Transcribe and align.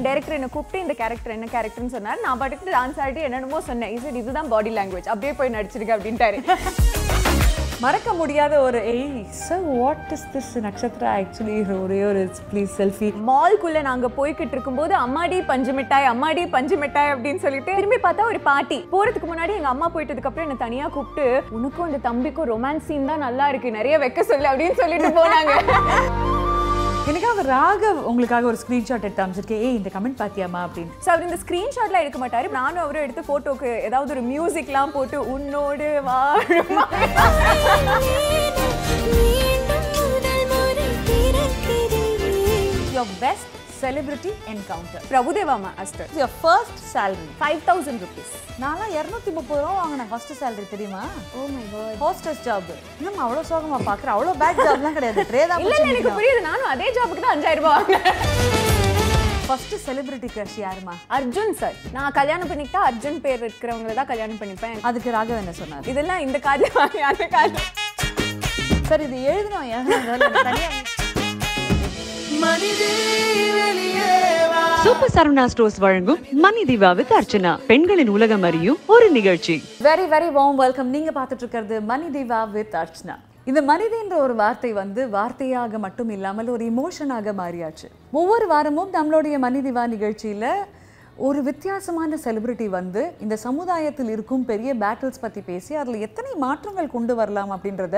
என் 0.00 0.06
director 0.06 0.36
என்ன 0.36 0.46
கூப்பிட்டு 0.52 0.82
இந்த 0.82 0.94
கேரக்டர் 0.98 1.32
என்ன 1.34 1.46
கேரக்டர்னு 1.54 1.92
சொன்னார். 1.94 2.20
நான் 2.24 2.38
பாட்டுக்கு 2.40 2.74
டான்ஸ் 2.76 3.00
ஆடிட்டு 3.04 3.24
என்னென்னமோ 3.26 3.58
சொன்னேன். 3.66 3.90
இது 3.96 4.12
இதுதான் 4.20 4.48
பாடி 4.52 4.70
லாங்குவேஜ் 4.76 5.08
அப்படியே 5.12 5.32
போய் 5.38 5.52
நடிச்சிருக்க 5.56 5.92
அப்படின்ட்டாரு. 5.96 6.38
மறக்க 7.84 8.12
முடியாத 8.20 8.54
ஒரு 8.66 8.78
ஏய் 8.92 9.20
sir 9.42 9.62
what 9.74 10.10
is 10.16 10.24
this 10.32 10.50
Nakshatra? 10.66 11.10
Actually 11.20 11.56
ஒரே 11.84 12.00
ஒரு 12.10 12.22
ப்ளீஸ் 12.50 12.72
செல்ஃபி 12.80 13.08
மால்குள்ள 13.30 13.82
நாங்க 13.88 14.08
போய்கிட்டு 14.18 14.56
இருக்கும்போது 14.56 14.94
அம்மாடி 15.04 15.38
பஞ்சு 15.52 15.74
மிட்டாய் 15.78 16.10
அம்மாடி 16.12 16.44
பஞ்சு 16.56 16.78
மிட்டாய் 16.82 17.12
அப்படின்னு 17.14 17.44
சொல்லிட்டு 17.46 17.78
திரும்பி 17.80 18.00
பார்த்தா 18.06 18.30
ஒரு 18.32 18.40
பாட்டி. 18.50 18.78
போறதுக்கு 18.94 19.30
முன்னாடி 19.32 19.54
எங்க 19.60 19.72
அம்மா 19.74 19.88
போயிட்டதுக்கு 19.96 20.30
அப்புறம் 20.32 20.48
என்ன 20.48 20.58
தனியா 20.66 20.88
கூப்பிட்டு 20.96 21.26
உனக்கும் 21.58 21.88
அந்த 21.88 22.00
தம்பிக்கும் 22.08 22.50
ரொமான்ஸ் 22.54 22.88
சீன் 22.90 23.10
தான் 23.12 23.24
நல்லா 23.28 23.48
இருக்கு. 23.52 23.78
நிறைய 23.80 23.96
வைக்க 24.04 24.22
சொல்லு 24.32 24.48
அப்படின்னு 24.52 24.80
சொல்லிட்டு 24.84 25.10
போனாங்க. 25.20 25.54
எனக்காக 27.08 27.42
ராகவ் 27.42 27.98
உங்களுக்காக 28.08 28.46
ஒரு 28.50 28.58
ஸ்க்ரீன்ஷாட் 28.62 29.04
எடுத்து 29.06 29.22
அமைச்சிருக்கேன் 29.24 29.62
ஏய் 29.66 29.76
இந்த 29.78 29.90
கமெண்ட் 29.94 30.20
பாத்தியாமா 30.20 30.60
அப்படின்னு. 30.66 30.92
ஸோ 31.04 31.08
அவர் 31.12 31.26
இந்த 31.26 31.38
ஸ்க்ரீன்ஷாட்லாம் 31.42 32.02
எடுக்க 32.04 32.18
மாட்டாரு. 32.22 32.48
நானும் 32.58 32.82
அவரும் 32.84 33.04
எடுத்து 33.06 33.22
போட்டோக்கு 33.30 33.70
ஏதாவது 33.88 34.14
ஒரு 34.16 34.24
மியூசிக்லாம் 34.32 34.94
போட்டு 34.96 35.18
உன்னோடு 35.34 35.88
வாழுமா. 36.08 36.84
Your 42.96 43.14
best 43.24 43.48
celebrity 43.82 44.30
encounter 44.52 45.04
Prabhudeva 45.10 45.56
master 45.64 46.08
your 46.20 46.32
first 46.42 46.80
salary. 46.94 47.28
Five 47.42 47.60
thousand 47.68 48.02
rupees 48.04 48.32
நான்லாம் 48.62 48.92
இரநூத்தி 48.98 49.30
முப்பது 49.38 49.60
ரூபா 49.64 49.74
வாங்கினேன் 49.80 50.10
ஃபர்ஸ்ட் 50.12 50.32
salary 50.40 50.66
தெரியுமா? 50.74 51.02
Oh 51.36 51.46
my 51.54 51.64
God 51.74 52.00
hostess 52.04 52.42
job 52.48 52.70
இன்னும் 52.98 53.20
அவ்வளோ 53.26 53.42
சோகமா 53.50 53.78
பார்க்குறேன் 53.90 54.14
அவ்வளோ 54.16 54.34
பேக் 54.42 54.62
ஜாப்லாம் 54.66 54.96
கிடையாது. 54.98 55.24
ட்ரே 55.30 55.42
தான் 55.52 55.62
இல்ல 55.64 55.76
எனக்கு 55.92 56.16
புரியுது. 56.18 56.40
நானும் 56.50 56.70
அதே 56.74 56.88
ஜாபுக்கு 56.98 57.24
தான் 57.26 57.34
அஞ்சாயிரம் 57.36 57.64
ரூபாய் 57.64 57.78
வாங்கினேன். 57.78 58.18
ஃபர்ஸ்ட் 59.46 59.74
செலிபிரிட்டி 59.86 60.28
கிரஷ் 60.34 60.58
யாருமா 60.64 60.92
அர்ஜுன் 61.16 61.56
சார் 61.60 61.78
நான் 61.96 62.16
கல்யாணம் 62.18 62.50
பண்ணிக்கிட்டா 62.50 62.82
அர்ஜுன் 62.90 63.18
பேர் 63.24 63.42
இருக்கிறவங்கள 63.46 63.94
தான் 64.00 64.10
கல்யாணம் 64.12 64.40
பண்ணிப்பேன். 64.42 64.78
அதுக்கு 64.90 65.16
ராகவ் 65.16 65.42
என்ன 65.42 65.54
சொன்னார்? 65.62 65.88
இதெல்லாம் 65.94 66.22
இந்த 66.26 66.40
வாங்கி 66.80 67.02
அந்த 67.12 67.26
காதில். 67.36 67.66
சார் 68.90 69.04
இது 69.08 69.18
எழுதணும் 69.32 69.68
சூப்பர் 74.84 75.12
சரவணா 75.14 75.44
ஸ்டோர்ஸ் 75.52 75.78
வழங்கும் 75.84 76.20
மணி 76.44 76.62
தீபா 76.68 76.90
வித் 76.98 77.12
அர்ச்சனா. 77.18 77.52
பெண்களின் 77.70 78.10
உலகம் 78.16 78.44
அறியும் 78.48 78.78
ஒரு 78.94 79.06
நிகழ்ச்சி. 79.16 79.54
வெரி 79.86 80.06
வெரி 80.14 80.28
வார்ம் 80.36 80.60
வெல்கம் 80.62 80.90
நீங்க 80.94 81.10
பார்த்துட்டு 81.18 81.44
இருக்கிறது 81.44 81.76
மணி 81.90 82.08
தீபா 82.16 82.38
வித் 82.56 82.76
அர்ச்சனா. 82.82 83.16
இந்த 83.50 83.60
மனிதன்ற 83.70 84.14
ஒரு 84.24 84.34
வார்த்தை 84.42 84.72
வந்து 84.80 85.02
வார்த்தையாக 85.16 85.78
மட்டும் 85.84 86.10
இல்லாமல் 86.16 86.50
ஒரு 86.54 86.64
இமோஷனாக 86.72 87.34
மாறியாச்சு. 87.40 87.86
ஒவ்வொரு 88.20 88.46
வாரமும் 88.54 88.92
நம்மளுடைய 88.98 89.38
மணி 89.46 89.60
நிகழ்ச்சியில் 89.94 90.50
ஒரு 91.28 91.40
வித்தியாசமான 91.46 92.18
செலிபிரிட்டி 92.24 92.66
வந்து 92.78 93.02
இந்த 93.24 93.36
சமுதாயத்தில் 93.46 94.10
இருக்கும் 94.16 94.44
பெரிய 94.50 94.70
பேட்டில்ஸ் 94.82 95.24
பற்றி 95.24 95.40
பேசி 95.48 95.74
அதில் 95.80 96.04
எத்தனை 96.06 96.32
மாற்றங்கள் 96.44 96.94
கொண்டு 96.96 97.14
வரலாம் 97.14 97.52
அப்படின்றத 97.56 97.96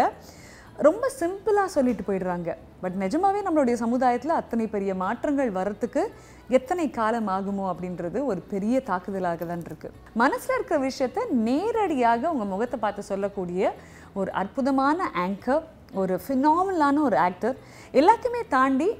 ரொம்ப 0.87 1.05
சிம்பிளாக 1.21 1.69
சொல்லிட்டு 1.75 2.05
போயிடுறாங்க. 2.07 2.51
பட் 2.83 2.97
நிஜமாவே 3.03 3.41
நம்மளுடைய 3.47 3.77
சமுதாயத்தில் 3.83 4.39
அத்தனை 4.39 4.65
பெரிய 4.67 4.93
மாற்றங்கள் 5.03 5.51
வரத்துக்கு 5.59 6.03
எத்தனை 6.59 6.87
காலம் 6.91 7.29
ஆகுமோ 7.35 7.65
அப்படின்றது 7.73 8.19
ஒரு 8.31 8.41
பெரிய 8.53 8.77
தாக்குதலாக 8.91 9.47
தான் 9.47 9.67
இருக்குது 9.69 9.95
மனசில் 10.23 10.57
இருக்கிற 10.57 10.79
விஷயத்த 10.89 11.27
நேரடியாக 11.49 12.33
உங்கள் 12.33 12.53
முகத்தை 12.55 12.79
பார்த்து 12.79 13.11
சொல்லக்கூடிய 13.11 13.71
ஒரு 14.21 14.31
அற்புதமான 14.43 15.09
ஆங்கர் 15.27 15.63
ஒரு 15.95 16.15
ஃபினாமலான 16.25 17.03
ஒரு 17.03 17.17
ஆக்டர் 17.27 17.57
எல்லாத்தையுமே 18.01 18.43
தாண்டி 18.49 18.91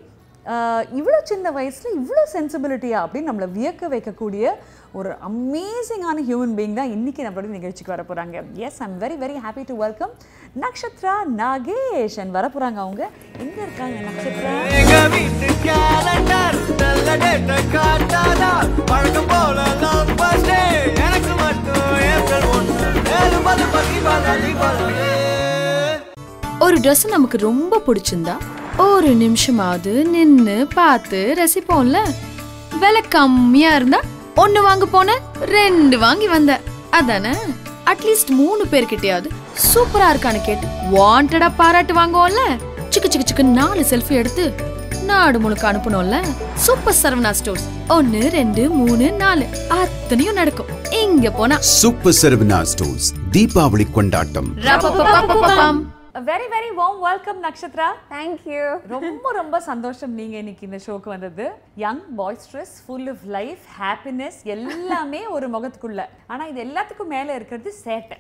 இவ்வளோ 0.97 1.19
சின்ன 1.25 1.51
வயசில் 1.51 1.97
இவ்வளோ 1.97 2.23
சென்சிபிலிட்டியா 2.33 2.98
அப்படின்னு 3.03 3.31
நம்மளை 3.31 3.48
வியக்க 3.53 3.89
வைக்கக்கூடிய 3.89 4.45
ஒரு 4.93 5.11
அமேசிங்கான 5.21 6.23
ஹியூமன் 6.29 6.57
பீயிங் 6.57 6.75
தான் 6.75 6.91
இன்னைக்கு 6.91 7.23
நம்மளோட 7.23 7.48
நிகழ்ச்சிக்கு 7.48 7.92
வர 7.92 8.03
போகிறாங்க 8.03 8.36
yes 8.57 8.83
I'm 8.83 8.98
very 9.01 9.17
very 9.23 9.36
happy 9.45 9.64
to 9.64 9.77
welcome 9.77 10.13
Nakshatra 10.61 11.14
Nagesh 11.36 12.19
and 12.19 12.33
வர 12.33 12.48
போகிறாங்க 12.48 12.79
அவங்க 12.79 13.03
எங்கே 13.39 13.61
இருக்காங்க 13.63 13.98
நக்ஷத்ரா. 14.08 14.53
எனக்கு 20.98 21.35
மட்டும். 21.36 21.79
ஒரு 26.61 26.77
Dress 26.77 27.01
நமக்கு 27.09 27.39
ரொம்ப 27.39 27.80
பிடிச்சிருந்தா 27.86 28.35
ஒரு 28.79 29.09
நிமிஷமாவது 29.09 30.09
நின்னு 30.09 30.67
பார்த்து 30.75 31.35
ரசிப்போம்ல? 31.39 32.15
விலை 32.81 33.03
கம்மியா 33.09 33.75
இருந்தா 33.75 34.01
ஒன்னு 34.35 34.63
வாங்க 34.63 34.87
போன 34.87 35.21
ரெண்டு 35.41 35.99
வாங்கி 35.99 36.29
வந்த 36.29 36.61
அதானே? 36.91 37.35
அட்லீஸ்ட் 37.85 38.29
மூணு 38.29 38.65
பேர்கிட்டயாவது 38.65 39.29
சூப்பரா 39.75 39.95
இருக்கான்னு 39.95 40.45
கேட்டு 40.45 40.67
வாண்டடா 40.91 41.53
பாராட்டு 41.57 41.95
வாங்குவோம்ல? 41.95 42.59
சிக்கு 42.89 42.91
சிக்கு 42.91 43.09
சிக்கு 43.09 43.43
நாலு 43.43 43.85
செல்ஃபி 43.91 44.09
எடுத்து 44.09 44.55
நாடு 45.05 45.41
முழுக்க 45.41 45.73
அனுப்பணும்ல 45.73 46.25
சூப்பர் 46.55 47.03
சரவணா 47.03 47.31
ஸ்டோர்ஸ் 47.31 47.65
ஒன்னு 47.89 48.29
ரெண்டு 48.29 48.71
மூணு 48.71 49.13
நாலு. 49.13 49.47
அத்தனையும் 49.69 50.35
நடக்கும். 50.35 50.67
இங்க 50.91 51.31
போனா 51.31 51.57
சூப்பர் 51.61 52.15
சரவணா 52.23 52.63
ஸ்டோர்ஸ் 52.63 53.13
தீபாவளி 53.31 53.91
கொண்டாட்டம். 53.91 55.92
Very 56.14 56.46
very 56.52 56.70
warm 56.77 56.98
welcome 57.00 57.39
Nakshatra 57.45 57.86
thank you 58.11 58.64
ரொம்ப 58.89 59.27
ரொம்ப 59.33 59.56
சந்தோஷம் 59.61 60.12
நீங்க 60.12 60.36
இன்னைக்கு 60.36 60.67
இந்த 60.67 60.78
ஷோக்கு 60.86 61.08
வந்தது. 61.08 61.45
Young 61.75 62.03
boisterous 62.19 62.75
full 62.87 63.09
of 63.09 63.23
life 63.27 63.59
happiness 63.81 64.43
எல்லாமே 64.45 65.27
ஒரு 65.27 65.51
முகத்துக்குள்ள. 65.51 66.05
ஆனா 66.27 66.45
இது 66.45 66.65
எல்லாத்துக்கும் 66.65 67.07
மேல 67.07 67.35
இருக்கிறது 67.35 67.73
சேட்டை. 67.85 68.19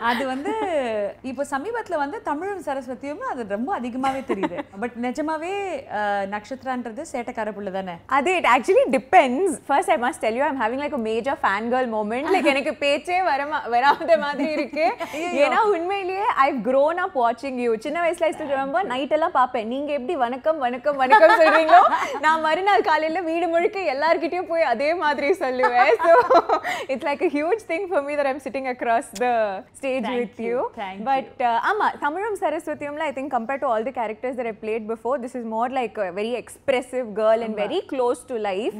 அது 0.00 0.26
வந்து 0.26 0.52
இப்போ 1.22 1.46
சமீபத்துல 1.50 1.96
வந்து 1.96 2.22
தமிழும் 2.22 2.62
சரஸ்வதியும் 2.62 3.18
அது 3.18 3.46
ரொம்ப 3.48 3.80
அதிகமாவே 3.80 4.22
தெரியுது. 4.26 4.58
பட் 4.80 4.92
நிஜமாவே 5.02 5.52
நக்ஷத்ரான்றது 6.34 7.04
சேட்டைக்கார 7.12 7.52
புள்ள 7.52 7.70
தானே? 7.70 7.92
அது 8.06 8.36
it 8.36 8.46
actually 8.56 8.84
depends 8.90 9.58
first 9.66 9.90
I 9.90 9.96
must 9.96 10.18
tell 10.20 10.34
you 10.34 10.44
I'm 10.44 10.60
having 10.60 10.82
like 10.82 10.96
major 10.96 11.38
fan 11.42 11.68
girl 11.72 11.90
moment 11.94 12.30
like 12.32 12.44
எனக்கு 12.44 12.74
பேச்சே 12.74 13.22
வர 13.22 13.44
மா- 13.44 13.68
வராத 13.68 14.18
மாதிரி 14.18 14.50
இருக்கு. 14.50 14.94
ஏன்னா 15.16 15.58
உண்மையிலேயே 15.58 16.24
ஐ 16.24 16.54
grown 16.54 16.98
up 16.98 17.10
வாட்சிங் 17.14 17.54
யூ 17.54 17.76
சின்ன 17.78 18.10
வயசுல 18.10 18.32
ரிமெம்பர் 18.54 18.82
நைட் 18.82 19.12
எல்லாம் 19.12 19.32
பார்ப்பேன். 19.32 19.66
நீங்க 19.66 19.92
எப்படி 19.92 20.16
வணக்கம் 20.16 20.58
வணக்கம் 20.58 20.96
வணக்கம் 20.96 21.40
சொல்றீங்களோ 21.40 21.82
நான் 22.20 22.40
மறுநாள் 22.40 22.66
காலையில 22.90 23.20
வீடு 23.30 23.48
முழுக்க 23.54 23.78
எல்லார்கிட்டயும் 23.94 24.50
போய் 24.52 24.70
அதே 24.72 24.90
மாதிரி 25.04 25.30
சொல்லுவேன். 25.44 25.92
So 26.06 26.14
it's 26.92 27.08
like 27.10 27.26
me 28.08 28.14
that 28.18 28.26
I'm 28.30 28.38
sitting 28.44 28.66
across 28.72 29.06
the 29.22 29.32
stage 29.78 30.04
Thank 30.04 30.18
with 30.20 30.36
you, 30.44 30.56
you. 30.58 30.60
thank 30.78 30.98
But 31.08 31.40
uh, 31.48 31.56
ஆமா 31.70 31.86
தமிழும் 32.04 32.36
சரஸ்வதியும்ல 32.42 33.02
I 33.08 33.12
think 33.16 33.32
compared 33.34 33.62
to 33.64 33.68
all 33.72 33.86
the 33.88 33.92
characters 33.98 34.36
that 34.38 34.50
I 34.52 34.54
played 34.62 34.84
before 34.92 35.16
this 35.24 35.36
is 35.40 35.46
more 35.54 35.72
like 35.78 35.98
very 36.18 36.32
expressive 36.40 37.06
girl 37.20 37.42
and 37.46 37.56
very 37.62 37.80
close 37.92 38.20
to 38.30 38.36
life 38.48 38.76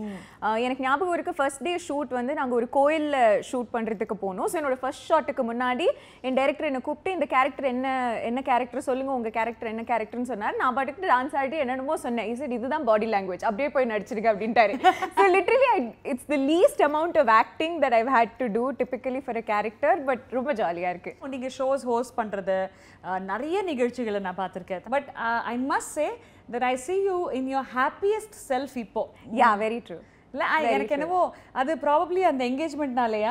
எனக்கு 0.67 0.85
ஞாபகம் 0.87 1.15
இருக்கு 1.17 1.35
first 1.41 1.63
day 1.69 1.75
shoot 1.89 2.13
வந்து 2.19 2.35
நாங்க 2.41 2.55
ஒரு 2.61 2.69
கோயில்ல 2.79 3.19
shoot 3.51 3.71
பண்றதுக்கு 3.77 4.17
போனோம். 4.25 4.49
ஸோ 4.53 4.59
என்னோட 4.61 4.79
ஃபர்ஸ்ட் 4.83 5.07
ஷாட்டுக்கு 5.11 5.45
முன்னாடி 5.51 5.89
என் 6.29 6.39
டைரக்டர் 6.41 6.71
என்ன 6.71 6.83
கூப்பிட்டு 6.89 7.17
இந்த 7.19 7.29
கேரக்டர் 7.35 7.69
என்ன 7.75 7.89
என்ன 8.31 8.43
கேரக்டர் 8.51 8.87
சொல்லுங்க 8.89 9.13
உங்க 9.19 9.33
கேரக்டர் 9.39 9.73
என்ன 9.75 9.85
கேரக்டர்னு 9.93 10.31
சொன்னார். 10.33 10.59
நான் 10.63 10.77
பாட்டுக்கு 10.79 11.13
டான்ஸ் 11.15 11.37
ஆடிட்டு 11.41 11.63
என்னென்னமோ 11.65 11.97
சொன்னேன். 12.07 12.31
இஸ் 12.33 12.45
இதுதான் 12.59 12.89
பாடி 12.91 13.09
லாங்குவேஜ் 13.17 13.47
அப்படியே 13.51 13.71
போய் 13.79 13.91
நடிச்சிருக்க 13.91 14.29
அப்படின்ட்டாரு. 14.33 14.75
So 15.17 15.27
literally 15.35 15.73
it's 16.13 16.29
the 16.29 16.39
least 16.47 16.83
amount 16.89 17.19
of 17.23 17.33
acting 17.39 17.77
that 17.83 17.97
I've 17.99 18.11
had 18.15 18.35
to 18.39 18.49
do 18.55 18.65
typically 18.81 19.23
for 19.25 19.39
a 19.39 19.47
character 19.51 19.77
but 20.05 20.25
ரொம்ப 20.33 20.53
ஜாலியா 20.55 20.91
இருக்கு. 20.95 21.13
நீங்க 21.35 21.51
ஷோஸ் 21.59 21.85
ஹோஸ்ட் 21.85 22.17
பண்றது 22.19 22.59
அஹ், 23.05 23.23
நிறைய 23.27 23.57
நிகழ்ச்சிகளை 23.65 24.21
நான் 24.21 24.41
பார்த்திருக்கேன். 24.41 24.85
But 24.95 25.09
I 25.47 25.57
must 25.69 25.95
say 25.99 26.07
that 26.53 26.65
I 26.65 26.77
see 26.85 27.01
you 27.03 27.19
in 27.39 27.49
your 27.49 27.65
happiest 27.75 28.33
self 28.49 28.77
இப்போ. 28.83 29.03
யா 29.41 29.51
வெரி 29.63 29.81
ட்ரூ 29.87 29.99
இல்ல 30.35 30.45
எனக்கு 30.77 30.95
என்னவோ 30.97 31.21
அது 31.61 31.73
ப்ராபப்ளி 31.85 32.23
அந்த 32.31 32.43
என்கேஜ்மெண்ட்னாலயா 32.51 33.31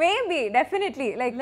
maybe 0.00 0.38
definitely 0.56 1.08
like 1.20 1.40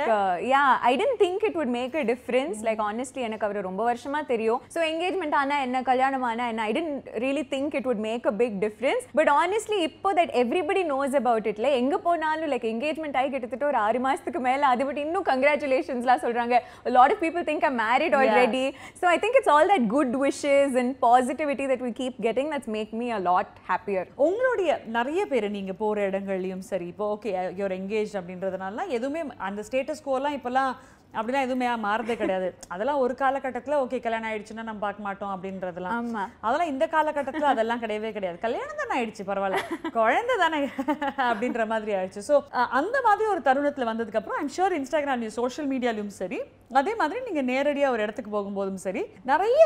yeah 0.53 0.63
I 0.89 0.93
don't 1.01 1.19
think 1.23 1.45
it 1.49 1.57
would 1.61 1.73
make 1.77 1.95
a 2.01 2.05
difference 2.11 2.59
like 2.69 2.81
honestly 2.87 3.23
எனக்கு 3.29 3.47
அவர் 3.49 3.59
ரொம்ப 3.69 3.83
வருஷமா 3.91 4.21
தெரியும். 4.33 4.61
ஸோ 4.75 4.81
என்கேஜ்மெண்ட் 4.91 5.37
ஆனா 5.41 5.57
என்ன 5.67 5.83
கல்யாணம் 5.91 6.25
ஆனா 6.31 6.47
என்ன 6.53 6.65
I 6.69 6.73
don't 6.79 7.09
really 7.25 7.45
think 7.55 7.77
it 7.81 7.89
would 7.91 8.03
make 8.09 8.27
a 8.31 8.35
big 8.43 8.57
difference 8.65 9.05
but 9.21 9.33
honestly 9.43 9.79
இப்போ 9.89 10.13
தட் 10.21 10.33
எவ்ரிபடி 10.43 10.85
நோஸ் 10.93 11.17
அபவுட் 11.21 11.49
இட்ல 11.53 11.71
எங்க 11.81 11.99
போனாலும் 12.07 12.51
லைக் 12.55 12.67
என்கேஜ்மெண்ட் 12.73 13.19
ஆகி 13.21 13.31
கிட்டத்தட்ட 13.35 13.67
ஒரு 13.71 13.81
ஆறு 13.87 14.01
மாசத்துக்கு 14.07 14.43
மேல 14.49 14.67
அது 14.73 14.87
பட் 14.91 15.03
இன்னும் 15.05 15.27
கங்க்ராச்சுலேஷன்ஸ்லாம் 15.31 16.25
சொல்றாங்க. 16.27 16.55
Lot 16.99 17.15
of 17.17 17.23
people 17.25 17.47
think 17.51 17.67
I 17.71 17.75
married 17.83 18.17
already 18.21 18.65
so 19.01 19.07
I 19.15 19.17
think 19.25 19.39
it's 19.41 19.53
all 19.57 19.71
that 19.75 19.89
good 19.97 20.17
wishes 20.27 20.77
and 20.83 20.95
positivity 21.07 21.67
that 21.73 21.85
we 21.89 21.93
keep 22.03 22.19
getting 22.29 22.53
that's 22.55 22.73
make 22.79 22.93
me 23.03 23.09
a 23.19 23.23
lot 23.31 23.53
happier 23.95 24.11
உங்களுடைய 24.19 24.71
நிறைய 24.89 25.23
பேர் 25.27 25.47
நீங்க 25.51 25.73
போற 25.75 25.97
இடங்கள்லயும் 26.09 26.65
சரி 26.69 26.87
இப்போ 26.93 27.05
ஓகே 27.15 27.31
யுவர் 27.59 27.75
எங்கேஜ் 27.77 28.13
அப்படின்றதுனால 28.19 28.85
எதுவுமே 28.89 29.23
அந்த 29.49 29.61
ஸ்டேட்டஸ் 29.69 30.05
கோலாம் 30.05 30.37
இப்போல்லாம் 30.37 30.71
அப்படிலாம் 31.17 31.45
எதுவுமே 31.47 31.67
மாறதே 31.87 32.15
கிடையாது. 32.21 32.49
அதெல்லாம் 32.75 33.01
ஒரு 33.05 33.15
காலகட்டத்துல 33.23 33.79
ஓகே 33.85 33.99
கல்யாணம் 34.05 34.29
ஆயிடுச்சுன்னா 34.31 34.65
நம்ம 34.69 34.83
பார்க்க 34.87 35.07
மாட்டோம் 35.07 35.33
அப்படின்றதெல்லாம். 35.35 35.97
ஆமா. 35.99 36.23
அதெல்லாம் 36.47 36.71
இந்த 36.73 36.85
காலகட்டத்துல 36.95 37.51
அதெல்லாம் 37.55 37.83
கிடையவே 37.85 38.11
கிடையாது. 38.17 38.39
கல்யாணம் 38.47 38.81
தானே 38.83 38.95
ஆயிடுச்சு 38.99 39.25
பரவாயில்ல. 39.31 39.61
குழந்தை 39.99 40.37
தானே 40.45 40.61
அப்படின்ற 41.31 41.67
மாதிரி 41.73 41.93
ஆயிடுச்சு. 41.99 42.23
ஸோ 42.31 42.37
அந்த 42.81 42.97
மாதிரி 43.09 43.27
ஒரு 43.35 43.43
தருணத்துல 43.49 43.89
வந்ததுக்கு 43.91 44.21
அப்புறம் 44.23 44.41
ஐம் 44.43 44.55
ஷூர் 44.59 44.77
இன்ஸ்டாகிராம்லையும் 44.81 45.37
சோஷியல் 45.41 45.71
மீடியாலையும் 45.75 46.15
சரி 46.21 46.41
அதே 46.81 46.93
மாதிரி 47.01 47.19
நீங்க 47.29 47.41
நேரடியா 47.53 47.87
ஒரு 47.95 48.03
இடத்துக்கு 48.05 48.31
போகும்போதும் 48.35 48.83
சரி 48.87 49.03
நிறைய 49.31 49.63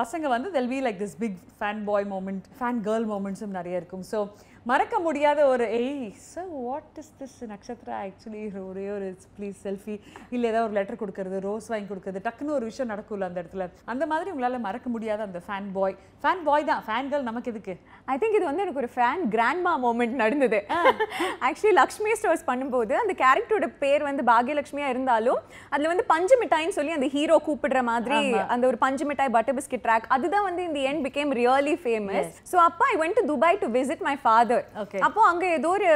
பசங்க 0.00 0.26
வந்து 0.36 0.48
they'll 0.56 0.70
be 0.72 0.78
like 0.86 1.00
this 1.04 1.18
big 1.22 1.38
fan 1.58 1.82
boy 1.90 2.06
moment 2.12 2.46
fan 2.60 2.80
girl 2.88 3.06
மூமெண்ட்ஸும் 3.12 3.56
நிறைய 3.58 3.80
இருக்கும். 3.80 4.04
ஸோ 4.12 4.18
மறக்க 4.68 4.96
முடியாத 5.04 5.40
ஒரு 5.50 5.64
ஏய் 5.76 6.08
sir 6.22 6.48
what 6.64 6.96
is 7.02 7.10
this 7.18 7.36
Nakshatra 7.50 7.94
actually 8.06 8.40
ஒரே 8.70 8.84
ஒரு 8.94 9.06
ப்ளீஸ் 9.36 9.58
செல்ஃபி 9.66 9.94
இல்லை 10.34 10.46
ஏதாவது 10.50 10.66
ஒரு 10.68 10.74
லெட்டர் 10.78 10.98
கொடுக்கறது 11.02 11.36
ரோஸ் 11.46 11.68
வாங்கி 11.72 11.86
கொடுக்கறது 11.90 12.20
டக்குன்னு 12.26 12.54
ஒரு 12.56 12.66
விஷயம் 12.70 12.90
நடக்கும்ல 12.92 13.28
அந்த 13.30 13.38
இடத்துல. 13.42 13.66
அந்த 13.92 14.06
மாதிரி 14.10 14.32
உங்களால 14.32 14.58
மறக்க 14.66 14.88
முடியாத 14.94 15.22
அந்த 15.28 15.40
ஃபேன் 15.46 15.68
பாய் 15.76 15.94
ஃபேன் 16.22 16.42
பாய் 16.48 16.66
தான். 16.70 16.82
ஃபேன் 16.86 17.08
கேர்ள் 17.10 17.26
நமக்கு 17.28 17.50
எதுக்கு? 17.52 17.74
ஐ 18.12 18.16
திங்க் 18.22 18.36
இது 18.38 18.46
வந்து 18.50 18.64
எனக்கு 18.64 18.82
ஒரு 18.82 18.90
ஃபேன் 18.96 19.22
கிராண்ட்மா 19.34 19.72
மூமெண்ட் 19.84 20.16
நடந்தது. 20.22 20.60
ஆக்சுவலி 21.48 21.74
லக்ஷ்மி 21.80 22.12
ஸ்டோர்ஸ் 22.20 22.44
பண்ணும்போது 22.50 22.94
அந்த 23.02 23.14
கேரக்டரோட 23.22 23.68
பேர் 23.84 24.06
வந்து 24.08 24.24
பாக்யலட்சுமியா 24.32 24.90
இருந்தாலும் 24.94 25.40
அதுல 25.72 25.90
வந்து 25.92 26.06
பஞ்சு 26.12 26.38
மிட்டாய்னு 26.42 26.76
சொல்லி 26.78 26.96
அந்த 26.98 27.10
ஹீரோ 27.16 27.38
கூப்பிடுற 27.48 27.82
மாதிரி 27.92 28.20
அந்த 28.56 28.64
ஒரு 28.72 28.80
பஞ்சு 28.84 29.06
மிட்டாய் 29.12 29.34
பட்டர் 29.38 29.58
பிஸ்கட் 29.60 29.84
ட்ராக் 29.86 30.10
அதுதான் 30.18 30.46
வந்து 30.50 30.64
இந்த 30.70 30.82
end 30.92 31.04
became 31.08 31.32
really 31.42 31.76
famous 31.84 32.32
so 32.52 32.58
அப்போ 32.68 32.86
I 32.92 32.96
went 33.04 33.18
to 33.20 33.26
Dubai 33.32 33.62
to 33.64 33.70
visit 33.78 34.06
my 34.10 34.16
father 34.24 34.57
Okay. 34.82 35.00
அப்போ 35.06 35.20
அங்க 35.30 35.44
ஏதோ 35.58 35.70
ஒரு 35.76 35.88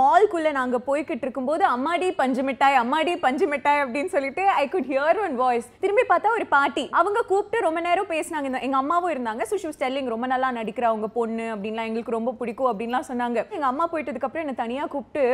மால்குள்ள 0.00 0.50
நாங்க 0.58 0.76
போய்கிட்டு 0.88 1.24
இருக்கும்போது 1.26 1.64
அம்மாடி 1.74 2.08
பஞ்சு 2.20 2.42
மிட்டாய் 2.48 2.80
அம்மாடி 2.82 3.12
பஞ்சு 3.26 3.46
மிட்டாய் 3.52 3.82
அப்படின்னு 3.84 4.12
சொல்லிட்டு 4.16 4.42
I 4.62 4.64
could 4.74 4.88
hear 4.92 5.20
one 5.26 5.36
voice 5.42 5.68
திரும்பி 5.84 6.04
பார்த்தா 6.12 6.34
ஒரு 6.38 6.46
பாட்டி. 6.56 6.84
அவங்க 7.00 7.22
கூப்பிட்டு 7.30 7.64
ரொம்ப 7.66 7.80
நேரம் 7.88 8.10
பேசினாங்க. 8.14 8.60
எங்க 8.68 8.78
அம்மாவும் 8.82 9.12
இருந்தாங்க. 9.14 9.42
சுஷி 9.52 9.72
ஸ்டெல்லிங் 9.76 10.12
ரொம்ப 10.14 10.26
நல்லா 10.32 10.50
நடிக்கிற 10.58 10.86
அவங்க 10.92 11.10
பொண்ணு 11.18 11.46
அப்படின்லாம் 11.54 11.88
எங்களுக்கு 11.90 12.16
ரொம்ப 12.18 12.34
பிடிக்கும் 12.40 12.70
அப்படின்லாம் 12.72 13.08
சொன்னாங்க. 13.10 13.38
எங்க 13.56 13.66
அம்மா 13.72 13.86
போயிட்டதுக்கு 13.92 14.28
அப்புறம் 14.28 14.44
என்ன 14.46 14.56
தனியா 14.62 14.84
கூப்பிட்டு 14.94 15.24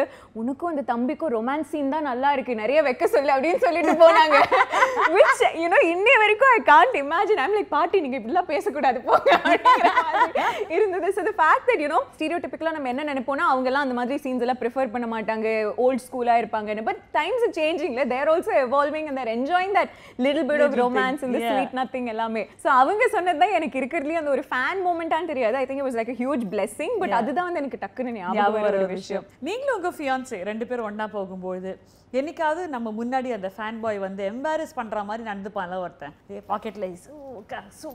உனக்கும் 0.42 0.70
அந்த 0.72 0.84
தம்பிக்கும் 0.92 1.34
ரொமான்ஸ் 1.36 1.70
சீன் 1.72 1.92
தான் 1.94 2.08
நல்லா 2.10 2.30
இருக்கு. 2.36 2.60
நிறைய 2.62 2.78
வைக்க 2.88 3.08
சொல்லு 3.16 3.34
அப்படின்னு 3.36 3.64
சொல்லிட்டு 3.66 3.94
போனாங்க. 4.04 4.38
விச் 5.16 5.44
யூனோ 5.62 5.80
இன்னைய 5.92 6.16
வரைக்கும் 6.24 6.52
I 6.56 6.60
can't 6.72 6.96
imagine 7.04 7.42
I'm 7.44 7.56
like 7.58 7.72
பாட்டி 7.76 8.00
நீங்க 8.04 8.18
இப்படிலாம் 8.20 8.50
பேசக்கூடாது. 8.52 9.00
போங்க. 9.08 9.30
இருந்தது. 10.76 11.08
So 11.16 11.22
the 11.28 11.34
fact 11.40 11.68
that 11.70 11.82
you know 11.84 12.00
ஸ்டீரியோடிபிக்கலாக 12.70 12.76
நம்ம 12.76 12.90
என்ன 12.92 13.04
நினைப்போம்னா 13.12 13.46
அவங்க 13.52 13.68
எல்லாம் 13.70 13.84
அந்த 13.86 13.96
மாதிரி 13.98 14.16
சீன்ஸ் 14.24 14.42
எல்லாம் 14.44 14.60
ப்ரிஃபர் 14.62 14.92
பண்ண 14.94 15.06
மாட்டாங்க. 15.14 15.48
ஓல்ட் 15.84 16.02
ஸ்கூலா 16.06 16.34
இருப்பாங்க 16.40 16.82
but 16.88 17.00
times 17.18 17.44
சேஞ்சிங்ல 17.58 18.02
they're 18.14 18.30
also 18.32 18.52
evolving 18.64 19.08
and 19.10 19.20
they're 19.20 19.32
enjoying 19.36 19.74
that 19.78 19.92
little 20.26 20.48
bit 20.50 20.64
of 20.66 20.76
romance 20.82 21.24
இந்த. 21.28 21.40
ஸ்வீட் 21.48 21.76
நத்திங் 21.80 22.10
எல்லாமே. 22.14 22.42
ஸோ 22.64 22.68
அவங்க 22.80 23.08
சொன்னது 23.16 23.40
தான் 23.44 23.56
எனக்கு 23.58 23.78
இருக்கிறதுலயே 23.82 24.20
அந்த 24.22 24.32
ஒரு 24.36 24.44
ஃபேன் 24.50 24.82
மூமெண்ட்டான்னு 24.88 25.32
தெரியாது. 25.32 25.56
I 25.62 25.64
think 25.70 25.82
it 25.82 25.88
was 25.90 26.00
like 26.00 26.12
huge 26.22 26.44
blessing 26.54 26.96
but 27.04 27.16
அதுதான் 27.20 27.48
வந்து 27.48 27.62
எனக்கு 27.64 27.82
டக்குன்னு 27.86 28.16
ஞாபகம் 28.20 28.66
வர 28.68 28.76
ஒரு 28.82 28.90
விஷயம். 28.98 29.26
நீங்களும் 29.50 29.76
உங்க 29.80 29.92
ஃபியான்சே 29.98 30.40
ரெண்டு 30.50 30.66
பேரும் 30.70 30.88
ஒண்ணா 30.90 31.08
போகும்போது 31.16 31.72
என்னைக்காவது 32.18 32.62
நம்ம 32.72 32.88
முன்னாடி 32.98 33.28
அந்த 33.34 33.48
ஃபேன் 33.56 33.76
பாய் 33.82 33.98
வந்து 34.04 34.22
எம்பாரஸ் 34.30 34.72
பண்ற 34.78 35.02
மாதிரி 35.08 35.22
நடந்துப்பான்ல 35.28 35.76
ஒருத்தன் 35.82 36.14
பாக்கெட்ல 36.48 36.86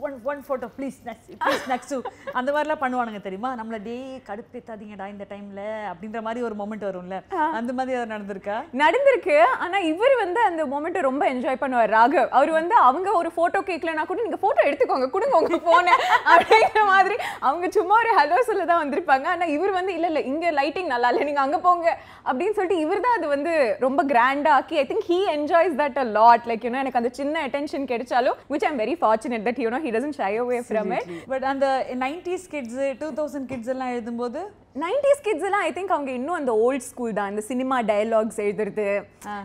one 0.06 0.14
one 0.30 0.40
photo 0.46 0.68
please 0.76 0.98
next 1.08 1.32
please 1.42 1.66
next 1.72 1.92
அந்த 2.38 2.48
மாதிரிலாம் 2.54 2.80
பண்ணுவானுங்க 2.82 3.20
தெரியுமா? 3.26 3.50
நம்மள 3.58 3.78
டே 3.88 3.96
கடுப்பேத்தாதீங்கடா 4.28 5.06
இந்த 5.14 5.24
டைம்ல 5.32 5.62
அப்படின்ற 5.90 6.20
மாதிரி 6.26 6.40
ஒரு 6.48 6.54
மொமெண்ட் 6.60 6.86
வரும்ல. 6.88 7.18
அந்த 7.58 7.70
மாதிரி 7.78 7.94
ஏதாவது 7.96 8.12
நடந்திருக்கா? 8.14 8.56
நடந்திருக்கு. 8.82 9.36
ஆனா 9.64 9.80
இவர் 9.90 10.14
வந்து 10.22 10.40
அந்த 10.48 10.64
மொமெண்ட்டை 10.72 11.02
ரொம்ப 11.08 11.26
என்ஜாய் 11.32 11.60
பண்ணுவார் 11.64 11.94
ராகவ். 11.96 12.30
அவர் 12.38 12.52
வந்து 12.60 12.74
அவங்க 12.88 13.08
ஒரு 13.20 13.32
போட்டோ 13.38 13.62
கேட்கலனா 13.70 14.06
கூட 14.12 14.24
நீங்க 14.26 14.40
போட்டோ 14.46 14.64
எடுத்துக்கோங்க 14.70 15.10
கொடுங்க 15.16 15.42
உங்க 15.42 15.60
போன 15.68 15.94
அப்படிங்கிற 16.32 16.84
மாதிரி. 16.94 17.18
அவங்க 17.50 17.70
சும்மா 17.78 17.96
ஒரு 18.02 18.12
ஹலோ 18.20 18.40
சொல்ல 18.50 18.66
தான் 18.72 18.82
வந்திருப்பாங்க. 18.84 19.28
ஆனா 19.34 19.48
இவர் 19.56 19.76
வந்து 19.78 19.94
இல்ல 19.98 20.08
இல்ல 20.12 20.22
இங்க 20.32 20.46
லைட்டிங் 20.60 20.92
நல்லா 20.94 21.10
இல்ல 21.14 21.28
நீங்க 21.30 21.44
அங்க 21.46 21.60
போங்க 21.68 21.86
அப்படின்னு 22.28 22.56
சொல்லிட்டு 22.58 22.82
இவர் 22.86 23.04
தான் 23.06 23.18
அது 23.20 23.28
வந்து 23.36 23.54
ரொம்ப 23.86 24.00
கிராண்டா 24.08 24.52
ஆக்கி 24.58 24.78
I 24.78 24.84
think 24.88 25.06
he 25.08 25.18
enjoys 25.34 25.76
that 25.80 25.98
a 25.98 26.06
lot 26.12 26.46
like 26.50 26.66
you know 26.66 26.80
எனக்கு 26.82 27.00
அந்த 27.00 27.12
சின்ன 27.20 27.42
அட்டென்ஷன் 27.46 27.88
கிடைச்சாலும் 27.92 28.38
which 28.50 28.66
I'm 28.68 28.78
very 28.82 28.94
fortunate 29.00 29.46
that 29.48 29.60
you know 29.64 29.80
he 29.86 29.92
doesn't 29.96 30.16
shy 30.18 30.32
away 30.42 30.60
from 30.68 30.92
it 30.98 31.10
but 31.32 31.46
அந்த 31.52 31.66
nineties 32.04 32.46
kids 32.54 32.80
two 33.02 33.10
thousand 33.18 33.48
kids 33.52 33.72
எல்லாம் 33.74 33.92
எழுதும்போது 33.94 34.42
நைன்டிஸ் 34.82 35.22
கிட்ஸ் 35.26 35.44
எல்லாம் 35.48 35.62
I 35.66 35.68
think 35.76 35.92
அவங்க 35.94 36.10
இன்னும் 36.18 36.36
அந்த 36.38 36.52
ஓல்ட் 36.64 36.84
ஸ்கூல் 36.88 37.14
தான். 37.18 37.30
இந்த 37.32 37.42
சினிமா 37.50 37.76
டயலாக்ஸ் 37.90 38.40
எழுதுறது. 38.44 38.86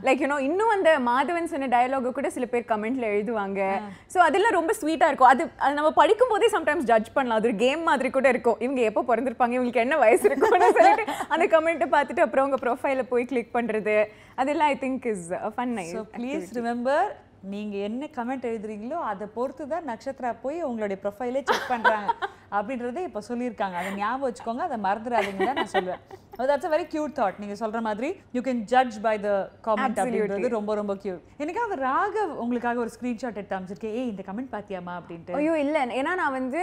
லைக் 0.07 0.22
யூனோ 0.24 0.38
இன்னும் 0.48 0.72
அந்த 0.75 0.89
மாதவன் 1.07 1.50
சொன்ன 1.51 1.69
டயலாக் 1.74 2.07
கூட 2.18 2.30
சில 2.36 2.45
பேர் 2.54 2.66
கமெண்ட்ல 2.72 3.06
எழுதுவாங்க. 3.16 3.60
ஸோ 4.13 4.19
அதெல்லாம் 4.28 4.56
ரொம்ப 4.57 4.74
ஸ்வீட்டா 4.80 5.07
இருக்கும். 5.12 5.31
அது 5.33 5.44
அது 5.63 5.78
நம்ம 5.80 5.92
படிக்கும் 6.01 6.31
போதே 6.33 6.50
சம்டைம்ஸ் 6.56 6.89
ஜட்ஜ் 6.92 7.10
பண்ணலாம். 7.18 7.39
அது 7.39 7.50
ஒரு 7.51 7.57
கேம் 7.63 7.83
மாதிரி 7.89 8.12
கூட 8.18 8.30
இருக்கும். 8.36 8.60
இவங்க 8.66 8.81
எப்போ 8.89 9.04
பிறந்திருப்பாங்க? 9.12 9.56
இவங்களுக்கு 9.57 9.86
என்ன 9.86 9.98
வயசு 10.04 10.28
இருக்கும்னு 10.30 10.72
சொல்லிட்டு 10.80 11.06
அந்த 11.36 11.48
கமெண்ட்டை 11.56 11.89
பார்த்துட்டு 11.95 12.25
அப்புறம் 12.25 12.48
உங்க 12.50 12.60
ப்ரொஃபைல 12.66 13.06
போய் 13.13 13.30
கிளிக் 13.31 13.56
பண்றது. 13.57 13.98
அதெல்லாம் 14.42 14.72
I 14.74 14.77
think 14.86 15.07
is 15.13 15.25
fun 15.57 15.74
please 16.19 16.51
remember 16.60 17.07
நீங்க 17.54 17.75
என்ன 17.89 18.07
கமெண்ட் 18.19 18.51
எழுதுறீங்களோ 18.51 18.98
அதை 19.12 19.25
பொறுத்து 19.39 19.63
தான் 19.72 19.89
நட்சத்திரா 19.92 20.34
போய் 20.45 20.60
உங்களுடைய 20.69 21.00
ப்ரொஃபைலே 21.06 21.44
செக் 21.50 21.72
பண்றாங்க. 21.74 22.10
அப்படின்றத 22.57 23.01
இப்போ 23.09 23.21
சொல்லியிருக்காங்க. 23.30 23.75
அதை 23.81 23.92
ஞாபகம் 24.01 24.27
வச்சுக்கோங்க. 24.27 24.63
அதை 24.69 24.77
மறந்துடாதீங்க 24.88 25.45
தான் 25.50 25.59
நான் 25.62 25.74
சொல்லுவேன். 25.75 26.01
That's 26.50 26.68
a 26.68 26.71
very 26.74 26.86
cute 26.92 27.13
thought 27.19 27.39
நீங்க 27.42 27.56
சொல்ற 27.62 27.80
மாதிரி 27.88 28.09
you 28.36 28.42
can 28.48 28.62
judge 28.71 28.95
by 29.06 29.13
the 29.25 29.30
comment 29.68 30.00
அப்படின்றது 30.01 30.50
ரொம்ப 30.56 30.75
ரொம்ப 30.80 30.94
கியூட் 31.03 31.21
எனக்காவது 31.44 31.75
ராகவ் 31.88 32.31
உங்களுக்காக 32.44 32.80
ஒரு 32.83 32.92
ஸ்கிரீன்ஷாட் 32.95 33.38
எடுத்து 33.39 33.57
அமைச்சிருக்கேன். 33.57 33.95
ஏய் 34.00 34.09
இந்த 34.12 34.24
கமெண்ட் 34.30 34.51
பாத்தியாமா 34.56 34.94
அப்படின்ட்டு. 35.00 35.36
ஐயோ 35.39 35.56
இல்ல. 35.65 35.86
ஏன்னா 36.00 36.13
நான் 36.21 36.36
வந்து 36.39 36.62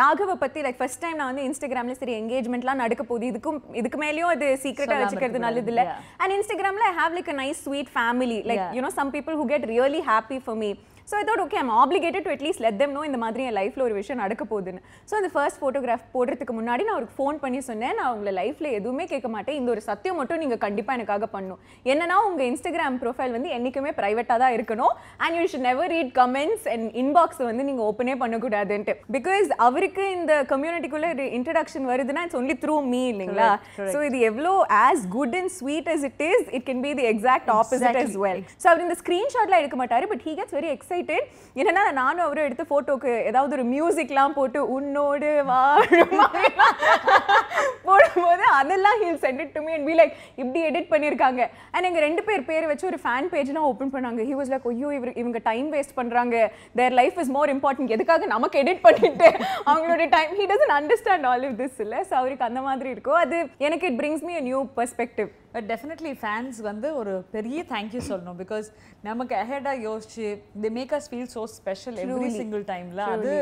ராகவ 0.00 0.36
பத்தி 0.44 0.62
லைக் 0.66 0.80
ஃபர்ஸ்ட் 0.82 1.02
டைம் 1.04 1.18
நான் 1.20 1.30
வந்து 1.32 1.46
இன்ஸ்டாகிராம்ல 1.50 1.96
சரி 2.02 2.16
என்கேஜ்மெண்ட்லாம் 2.20 2.82
நடக்க 2.84 3.02
போகுது. 3.10 3.30
இதுக்கும் 3.32 3.60
இதுக்கு 3.82 4.00
மேலேயும் 4.04 4.32
அது 4.34 4.48
சீக்கிரட்டா 4.66 4.98
வச்சுக்கிறது. 5.02 5.44
நல்லது 5.46 5.72
இல்ல. 5.74 5.84
அண்ட் 6.22 6.36
இன்ஸ்டாகிராம்ல 6.38 6.86
I 6.92 6.94
have 7.02 7.16
like 7.18 7.32
a 7.34 7.38
nice 7.42 7.64
sweet 7.68 7.92
family 7.96 8.40
like 8.50 8.56
Yeah. 8.58 8.70
You 8.76 8.80
know 8.84 8.92
some 9.00 9.10
people 9.16 9.34
who 9.40 9.44
get 9.50 9.64
really 9.72 10.00
happy 10.12 10.36
for 10.44 10.56
me 10.62 10.70
so 11.08 11.14
I 11.18 11.22
thought 11.28 11.42
okay 11.44 11.58
I'm 11.60 11.70
obligated 11.82 12.24
to 12.26 12.30
at least 12.32 12.62
let 12.64 12.78
them 12.80 12.90
know 12.96 13.02
இந்த 13.08 13.18
மாதிரி 13.22 13.42
என் 13.48 13.54
லைஃப்ல 13.58 13.82
ஒரு 13.84 13.94
விஷயம் 13.98 14.20
நடக்க 14.22 14.42
போகுதுன்னு. 14.50 14.80
So 15.10 15.14
அந்த 15.18 15.28
first 15.34 15.58
photograph 15.60 16.02
போடுறதுக்கு 16.14 16.54
முன்னாடி 16.56 16.82
நான் 16.86 16.96
அவருக்கு 16.96 17.16
ஃபோன் 17.18 17.36
பண்ணி 17.44 17.60
சொன்னேன். 17.68 17.94
நான் 17.98 18.10
உங்களை 18.14 18.32
லைஃப்ல 18.40 18.66
எதுவுமே 18.78 19.04
கேட்க 19.12 19.28
மாட்டேன். 19.34 19.56
இந்த 19.60 19.70
ஒரு 19.74 19.82
சத்தியம் 19.86 20.18
மட்டும் 20.20 20.40
நீங்க 20.42 20.56
கண்டிப்பா 20.64 20.94
எனக்காக 20.98 21.28
பண்ணும். 21.36 21.60
என்னன்னா 21.92 22.16
உங்க 22.28 22.42
இன்ஸ்டாகிராம் 22.50 22.98
ப்ரொஃபைல் 23.04 23.32
வந்து 23.36 23.52
என்னைக்குமே 23.58 23.92
ப்ரைவேட்டாக 24.00 24.38
தான் 24.42 24.54
இருக்கணும். 24.56 24.92
And 25.22 25.36
you 25.38 25.44
should 25.52 25.66
never 25.68 25.90
read 25.94 26.12
comments 26.20 26.66
and 26.74 26.98
inbox 27.02 27.40
வந்து 27.50 27.66
நீங்க 27.68 27.82
ஓப்பனே 27.88 28.16
பண்ணக்கூடாதுன்ட்டு. 28.24 28.96
பிகாஸ் 29.16 29.48
அவருக்கு 29.68 30.04
இந்த 30.18 30.36
கம்யூனிட்டிக்குள்ள 30.52 31.08
ஒரு 31.16 31.26
இன்ட்ரடக்ஷன் 31.38 31.88
வருதுன்னா 31.92 32.26
இட்ஸ் 32.28 32.40
ஒன்லி 32.42 32.58
த்ரூ 32.66 32.76
மீ 32.92 33.02
இல்லைங்களா? 33.14 33.48
ஸோ 33.94 34.04
இது 34.10 34.20
எவ்வளோ 34.32 34.54
as 34.84 35.06
good 35.16 35.38
and 35.40 35.54
sweet 35.58 35.90
as 35.96 36.04
it 36.10 36.22
is 36.30 36.46
it 36.58 36.68
can 36.70 36.84
be 36.86 36.94
the 37.00 37.08
exact 37.14 37.50
opposite 37.58 38.00
as 38.04 38.14
well 38.26 38.44
so 38.62 38.68
அவர் 38.72 38.86
இந்த 38.88 38.98
ஸ்க்ரீன்ஷாட்லாம் 39.02 39.62
எடுக்க 39.64 39.78
மாட்டாரு 39.84 40.12
but 40.14 40.24
he 40.28 40.34
gets 40.42 40.56
very 40.58 40.72
excited 40.98 41.26
என்னன்னா 41.60 41.82
நானும் 42.00 42.24
அவரும் 42.24 42.46
எடுத்து 42.46 42.64
ஃபோட்டோக்கு 42.70 43.10
ஏதாவது 43.28 43.54
ஒரு 43.56 43.64
மியூசிக்லாம் 43.74 44.36
போட்டு 44.38 44.60
உன்னோடு 44.76 45.30
வாழும் 45.50 46.16
போடும்போது 47.88 48.44
அதெல்லாம் 48.58 48.96
he'll 49.00 49.20
send 49.22 49.40
it 49.42 49.52
to 49.54 49.60
me 49.66 49.70
and 49.76 49.86
be 49.88 49.94
like 49.98 50.12
இப்படி 50.40 50.60
எடிட் 50.68 50.90
பண்ணியிருக்காங்க 50.90 51.40
அண்ட் 51.74 51.86
எங்க 51.88 52.00
ரெண்டு 52.06 52.22
பேர் 52.26 52.44
பேர் 52.50 52.68
வச்சு 52.70 52.84
ஒரு 52.90 52.98
ஃபேன் 53.04 53.28
பேஜ்லாம் 53.34 53.68
ஓப்பன் 53.70 53.92
பண்ணாங்க. 53.94 54.20
ஹி 54.30 54.34
வாஸ் 54.38 54.50
லைக் 54.52 54.66
ஐயோ 54.72 54.88
இவர் 54.98 55.12
இவங்க 55.22 55.40
டைம் 55.48 55.68
வேஸ்ட் 55.74 55.94
பண்றாங்க. 56.00 56.36
Their 56.80 56.96
life 57.00 57.18
is 57.22 57.32
more 57.36 57.52
important 57.54 57.94
எதுக்காக 57.96 58.28
நமக்கு 58.34 58.60
எடிட் 58.62 58.84
பண்ணிட்டு 58.86 59.28
அவங்களோட 59.70 60.06
time 60.16 60.34
he 60.40 60.46
doesn't 60.52 60.74
understand 60.78 61.28
all 61.30 61.46
if 61.48 61.58
this 61.62 61.80
இல்லை. 61.86 62.00
ஸோ 62.10 62.14
அவருக்கு 62.20 62.48
அந்த 62.50 62.62
மாதிரி 62.68 62.90
இருக்கும். 62.94 63.20
அது 63.24 63.38
எனக்கு 63.68 63.88
it 63.90 63.98
brings 64.02 64.24
me 64.28 64.34
a 64.42 64.44
new 64.50 64.60
perspective 64.80 65.30
but 65.54 65.66
definitely 65.70 66.12
fans 66.22 66.58
வந்து 66.66 66.88
ஒரு 67.00 67.12
பெரிய 67.34 67.58
தேங்க்யூ 67.70 68.00
சொல்லணும். 68.08 68.38
பிகாஸ் 68.42 68.66
நமக்கு 69.08 69.34
அஹெடாக 69.42 69.76
யோசிச்சு 69.86 70.26
they 70.64 70.70
make 70.78 70.92
us 70.98 71.08
feel 71.10 71.30
so 71.36 71.42
special 71.56 71.96
every 72.04 72.30
single 72.40 72.64
டைம்ல 72.72 73.02
அது 73.14 73.32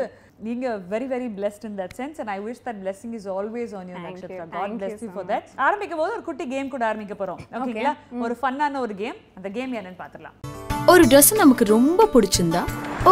நீங்க 0.47 0.65
very 0.93 1.07
very 1.13 1.29
blessed 1.37 1.65
in 1.69 1.77
that 1.81 1.95
sense 1.99 2.17
and 2.21 2.31
I 2.35 2.39
wish 2.47 2.61
that 2.67 2.79
blessing 2.83 3.15
is 3.19 3.27
always 3.37 3.73
on 3.79 3.89
your 3.91 4.01
Thank 4.05 4.17
you. 4.17 4.21
Nakshatra 4.21 4.45
Thank 4.45 4.57
god 4.57 4.73
you 4.73 4.79
bless 4.81 5.03
you 5.05 5.09
so 5.09 5.15
for 5.15 5.29
that 5.31 5.47
ஆரம்பிக்கும் 5.67 6.01
போது 6.01 6.11
ஒரு 6.17 6.23
குட்டி 6.29 6.45
game 6.53 6.69
கூட 6.75 6.83
ஆரம்பிக்க 6.91 7.15
போறோம். 7.21 7.41
ஓகேங்களா 7.57 7.93
ஒரு 8.27 8.37
ஃபன்னான 8.41 8.81
ஒரு 8.85 8.95
கேம் 9.01 9.17
அந்த 9.39 9.49
கேம் 9.57 9.73
என்னன்னு 9.79 9.99
பார்த்துடலாம். 10.03 10.37
ஒரு 10.93 11.03
Dress 11.13 11.29
நமக்கு 11.41 11.65
ரொம்ப 11.75 12.01
பிடிச்சிருந்தா 12.13 12.61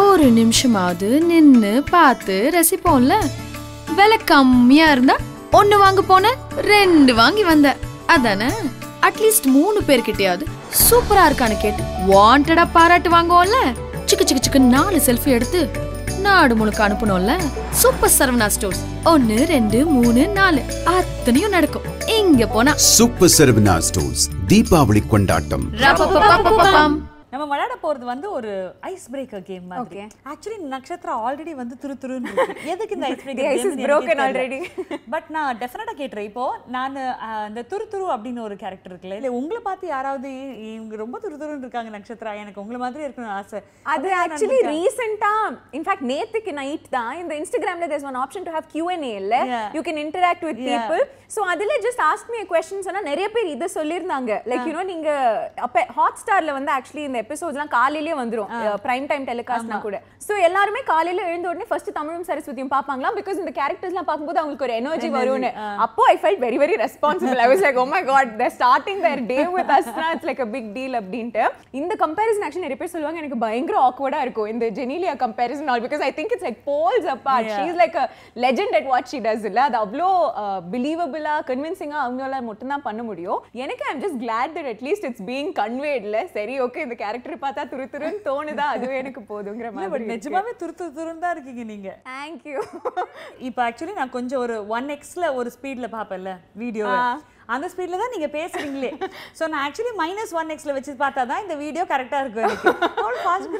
ஒரு 0.04 0.26
நிமிஷமாவது 0.38 1.08
நின்னு 1.30 1.72
பார்த்து 1.94 2.36
ரசிப்போம்ல. 2.56 3.14
விலை 3.98 4.18
கம்மியா 4.32 4.86
இருந்தா 4.94 5.16
ஒன்னு 5.58 5.76
வாங்க 5.84 6.00
போன 6.12 6.32
ரெண்டு 6.72 7.12
வாங்கி 7.20 7.44
வந்த 7.50 7.68
அதானே? 8.14 8.48
அட்லீஸ்ட் 9.06 9.46
மூணு 9.56 9.80
பேர்கிட்டயாவது 9.88 10.44
சூப்பரா 10.90 11.24
இருக்கான்னு 11.28 11.56
கேட்டு 11.60 11.82
வாண்டடா 12.12 12.64
பாராட்டு 12.76 13.10
வாங்குவோம்ல 13.10 13.58
சிக்கு 14.08 14.24
சிக்கு 14.28 14.44
சிக்கு 14.46 14.60
நாலு 14.76 14.98
செல்ஃபி 15.06 15.30
எடுத்து 15.36 15.60
நாடு 16.26 16.54
முழுக்க 16.56 16.80
அனுப்பணும்ல 16.88 17.32
சூப்பர் 17.80 18.14
சரவணா 18.18 18.46
ஸ்டோர்ஸ் 18.46 18.82
ஒன்னு 19.04 19.36
ரெண்டு 19.46 19.84
மூணு 19.86 20.28
நாலு. 20.28 20.60
அத்தனையும் 20.84 21.50
நடக்கும். 21.50 21.84
இங்க 22.18 22.46
போனா 22.46 22.72
சூப்பர் 22.76 23.34
சரவணா 23.38 23.76
ஸ்டோர்ஸ் 23.78 24.24
தீபாவளி 24.48 25.02
கொண்டாட்டம். 25.06 25.66
நம்ம 27.36 27.46
விளையாட 27.52 27.74
போறது 27.82 28.04
வந்து 28.10 28.26
ஒரு 28.36 28.50
ஐஸ் 28.90 29.06
பிரேக்கர் 29.14 29.42
கேம் 29.48 29.64
மாதிரி. 29.70 30.02
ஆக்சுவலி 30.32 30.58
நட்சத்திரா 30.74 31.14
ஆல்ரெடி 31.24 31.52
வந்து 31.58 31.74
துரு 31.82 31.94
துருன்னு 32.02 32.30
எதுக்கு 32.72 32.94
இந்த 32.96 33.08
ice 33.08 33.24
The 33.38 33.46
ice 33.48 33.64
is 33.70 33.74
broken 33.88 34.18
already. 34.26 34.60
But 35.14 35.28
நான் 35.36 35.58
டெஃபினட்டா 35.62 35.94
கேட்டுறேன். 35.98 36.28
இப்போ 36.30 36.44
நான் 36.76 36.96
இந்த 37.48 37.62
துரு 37.72 37.86
துரு 37.94 38.06
அப்படின்னு 38.14 38.40
ஒரு 38.46 38.56
கேரக்டர் 38.62 38.92
இருக்குல்ல 38.92 39.18
இல்ல 39.20 39.30
உங்களை 39.40 39.60
பார்த்து 39.66 39.86
யாராவது 39.94 40.30
இவங்க 40.70 40.96
ரொம்ப 41.02 41.18
துரு 41.24 41.36
துருன்னு 41.42 41.66
இருக்காங்க 41.66 41.92
நட்சத்திரா? 41.96 42.32
எனக்கு 42.42 42.62
உங்களை 42.64 42.80
மாதிரி 42.84 43.04
இருக்கணும்னு 43.06 43.34
ஆசை. 43.40 43.60
அது 43.94 44.08
ஆக்சுவலி 44.22 44.58
இருக்கா? 44.60 44.72
ரீசெண்டா 44.76 45.32
இன்ஃபேக்ட் 45.78 46.06
நேத்துக்கு 46.12 46.54
நைட் 46.60 46.88
தான். 46.96 47.12
இந்த 47.22 47.34
இன்ஸ்டாகிராம்ல 47.40 47.88
there's 47.92 48.08
one 48.12 48.20
option 48.24 48.48
to 48.48 48.54
have 48.56 48.70
Q&A 48.74 49.12
இல்ல. 49.22 49.34
You 49.76 49.82
can 49.90 50.02
interact 50.06 50.46
with. 50.50 50.64
People 50.70 51.04
so 51.36 51.42
அதுல 51.52 51.78
ஜஸ்ட் 51.84 52.02
ஆஸ்க் 52.10 52.32
மீ 52.36 52.40
கொஸ்டின் 52.54 52.86
சொன்னா 52.88 53.04
நிறைய 53.10 53.28
பேர் 53.36 53.52
இதை 53.54 53.68
சொல்லியிருந்தாங்க. 53.78 54.32
லைக் 54.50 54.66
யூனோ 54.70 54.84
நீங்க 54.94 55.08
அப்ப 55.68 55.86
ஹாட் 56.00 56.20
ஸ்டார்ல 56.24 56.52
வந்து 56.58 56.72
ஆக்சுவலி 56.78 57.04
இந்த 57.10 57.20
எபிசோட்ஸ்லாம் 57.26 57.72
காலையிலேயே 57.78 58.16
வந்துரும். 58.22 58.50
பிரைம் 58.86 59.08
டைம் 59.12 59.28
டெலிகாஸ்ட்னா 59.30 59.78
கூட. 59.86 59.96
சோ 60.26 60.34
எல்லாருமே 60.48 60.80
காலையில 60.92 61.20
எழுந்த 61.30 61.46
உடனே 61.52 61.68
ஃபர்ஸ்ட் 61.70 61.90
தமிழும் 61.98 62.26
சரஸ்வதியும் 62.30 62.72
பார்ப்பாங்களா 62.74 63.10
பிகாஸ் 63.18 63.40
இந்த 63.42 63.52
கேரக்டர்ஸ்லாம் 63.60 64.08
பார்க்கும்போது 64.10 64.40
அவங்களுக்கு 64.42 64.66
ஒரு 64.68 64.74
எனர்ஜி 64.80 65.08
வரும்னு. 65.18 65.50
அப்போ 65.86 66.02
I 66.12 66.16
felt 66.22 66.42
very 66.46 66.58
very 66.62 66.76
responsible 66.84 67.42
I 67.44 67.48
was 67.52 67.64
like 67.66 67.80
oh 67.82 67.86
my 67.94 68.00
god 68.10 68.32
the 68.42 68.48
starting 68.56 69.00
their 69.06 69.22
day 69.32 69.38
with 69.56 69.72
Asna 69.78 70.06
it's 70.14 70.28
like 70.30 70.42
a 70.46 70.48
big 70.54 70.70
deal 70.76 70.96
அப்படின்ட்டு. 71.00 71.44
இந்த 71.80 71.92
கம்பேரிசன் 72.04 72.44
ஆக்சுவலி 72.46 72.66
நிறைய 72.66 72.80
பேர் 72.82 72.92
சொல்லுவாங்க 72.94 73.20
எனக்கு 73.22 73.40
பயங்கர 73.46 73.78
ஆக்வர்டா 73.88 74.20
இருக்கும் 74.26 74.50
இந்த 74.54 74.68
Genelia 74.80 75.14
comparison 75.24 75.70
all. 75.74 75.84
Because 75.86 76.04
I 76.08 76.10
think 76.18 76.34
it's 76.36 76.46
like 76.48 76.60
poles 76.70 77.08
apart 77.16 77.50
she 77.56 77.64
is 77.70 77.80
like 77.82 77.98
a 78.02 78.06
legend 78.46 78.76
at 78.80 78.88
what 78.92 79.10
she 79.12 79.20
does 79.28 79.46
இல்ல. 79.50 79.60
அது 79.68 79.78
அவ்வளோ 79.84 80.08
பிலீவபிளா 80.74 81.36
கன்வின்சிங்கா 81.50 81.98
அவங்களால 82.06 82.42
மட்டும் 82.50 82.72
தான் 82.74 82.86
பண்ண 82.88 83.00
முடியும். 83.10 83.40
எனக்கு 83.64 83.84
I'm 83.90 84.02
just 84.04 84.20
glad 84.24 84.54
that 84.58 84.70
at least 84.74 85.06
it's 85.10 85.24
being 85.30 85.52
கன்வேட்ல 85.60 86.18
சரி 86.36 86.54
ஓகே 86.66 86.82
இந்த 86.86 86.96
கேரக்டர் 87.06 87.42
பார்த்தா 87.42 87.62
துரு 87.72 87.84
துருன்னு 87.92 88.20
தோணுதா? 88.28 88.64
அதுவே 88.74 88.94
எனக்கு 89.02 89.20
போதுங்கிற 89.30 89.68
மாதிரி 89.74 90.06
நிஜமாவே 90.12 90.52
துரு 90.60 90.72
துரு 90.78 90.90
துருன்னு 90.96 91.22
தான் 91.24 91.34
இருக்கீங்க 91.36 91.64
நீங்க. 91.70 91.90
தேங்க்யூ 92.08 92.60
இப்போ 93.48 93.60
ஆக்சுவலி 93.66 93.94
நான் 93.98 94.14
கொஞ்சம் 94.16 94.42
ஒரு 94.44 94.56
ஒன் 94.76 94.88
எக்ஸ்ல 94.96 95.28
ஒரு 95.40 95.50
ஸ்பீட்ல 95.56 95.88
பார்ப்பேன்ல 95.96 96.32
வீடியோ 96.62 96.86
அந்த 97.54 97.66
ஸ்பீட்ல 97.72 98.00
தான் 98.02 98.12
நீங்க 98.14 98.28
பேசுறீங்களே. 98.38 98.90
சோ 99.38 99.42
நான் 99.52 99.62
ஆக்சுவலி 99.66 99.92
மைனஸ் 100.02 100.32
ஒன் 100.40 100.50
எக்ஸ்ல 100.54 100.74
வச்சு 100.78 100.94
பார்த்தா 101.04 101.24
தான் 101.32 101.42
இந்த 101.44 101.56
வீடியோ 101.64 101.84
கரெக்டா 101.92 102.20
இருக்கும் 102.24 102.46
எனக்கு. 102.48 102.72
ஃபாஸ்ட் 103.24 103.54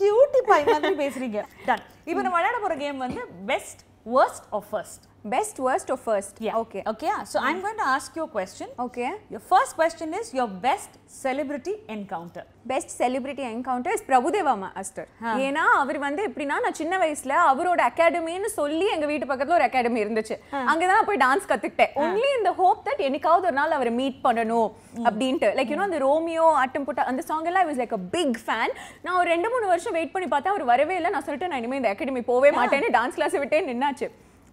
கியூட்டி 0.00 0.42
பாய் 0.50 0.70
மாதிரி 0.72 0.94
பேசுறீங்க. 1.04 1.42
டன் 1.68 1.84
இப்போ 2.10 2.20
நம்ம 2.26 2.36
விளையாட 2.38 2.60
போற 2.66 2.76
கேம் 2.84 3.04
வந்து 3.06 3.22
best 3.52 3.82
worst 4.06 4.44
or 4.56 4.60
first? 4.72 5.00
Best 5.24 5.58
worst 5.66 5.88
or 5.92 5.96
first? 6.08 6.34
Yeah. 6.46 6.56
Okay. 6.62 6.82
Okay 6.90 7.08
so 7.30 7.40
i'm 7.46 7.60
going 7.64 7.78
to 7.80 7.86
ask 7.94 8.16
you 8.16 8.24
a 8.26 8.30
question. 8.36 8.68
Okay. 8.84 9.08
Your 9.34 9.40
first 9.52 9.72
question 9.80 10.14
is 10.18 10.26
your 10.38 10.46
best 10.66 10.92
celebrity 11.22 11.74
encounter. 11.96 12.44
Best 12.70 12.92
celebrity 13.00 13.42
encounter 13.50 13.94
is 13.96 14.04
Prabhu Deva 14.08 14.52
master 14.62 15.08
ஏன்னா 15.44 15.62
அவர் 15.82 15.98
வந்து 16.04 16.22
எப்படின்னா 16.28 16.56
நான் 16.64 16.76
சின்ன 16.80 16.94
வயசுல 17.02 17.34
அவரோட 17.50 17.80
அகாடமின்னு 17.90 18.50
சொல்லி 18.58 18.86
எங்க 18.94 19.06
வீட்டு 19.10 19.28
பக்கத்துல 19.30 19.56
ஒரு 19.58 19.66
அகாடமி 19.68 20.00
இருந்துச்சு. 20.04 20.36
அங்கதான் 20.70 21.06
போய் 21.08 21.20
டான்ஸ் 21.24 21.48
கத்துக்கிட்டேன். 21.52 21.94
ஒன்லி 22.02 22.30
இந்த 22.38 22.52
ஹோப் 22.60 22.82
தட் 22.88 23.02
என்னைக்காவது 23.06 23.48
ஒரு 23.50 23.56
நாள் 23.60 23.74
அவரை 23.78 23.92
மீட் 24.00 24.20
பண்ணணும் 24.26 24.68
அப்படின்ட்டு. 25.08 25.50
லைக் 25.58 25.72
யூனோ 25.74 25.86
அந்த 25.88 26.00
ரோமியோ 26.06 26.46
ஆட்டம் 26.62 26.86
போட்ட 26.88 27.08
அந்த 27.12 27.24
சாங் 27.30 27.48
எல்லாம் 27.52 27.68
was 27.70 27.80
like 27.82 27.96
a 27.98 28.02
big 28.16 28.38
fan 28.46 28.74
நான் 29.06 29.18
ஒரு 29.20 29.28
ரெண்டு 29.34 29.50
மூணு 29.54 29.66
வருஷம் 29.72 29.96
வெயிட் 29.98 30.14
பண்ணி 30.16 30.28
பார்த்தா 30.34 30.54
அவர் 30.54 30.70
வரவே 30.72 30.96
இல்லை. 31.00 31.12
நான் 31.16 31.26
சொல்லிட்டு 31.28 31.50
நான் 31.52 31.62
இனிமே 31.64 31.80
இந்த 31.82 31.92
அகாடமி 31.94 32.24
போவே 32.32 32.52
மாட்டேன்னு 32.60 32.96
டான்ஸ் 32.98 33.18
கிளாஸ் 33.20 33.38
விட்டே 33.44 33.60
நின்னாச்சு. 33.72 34.08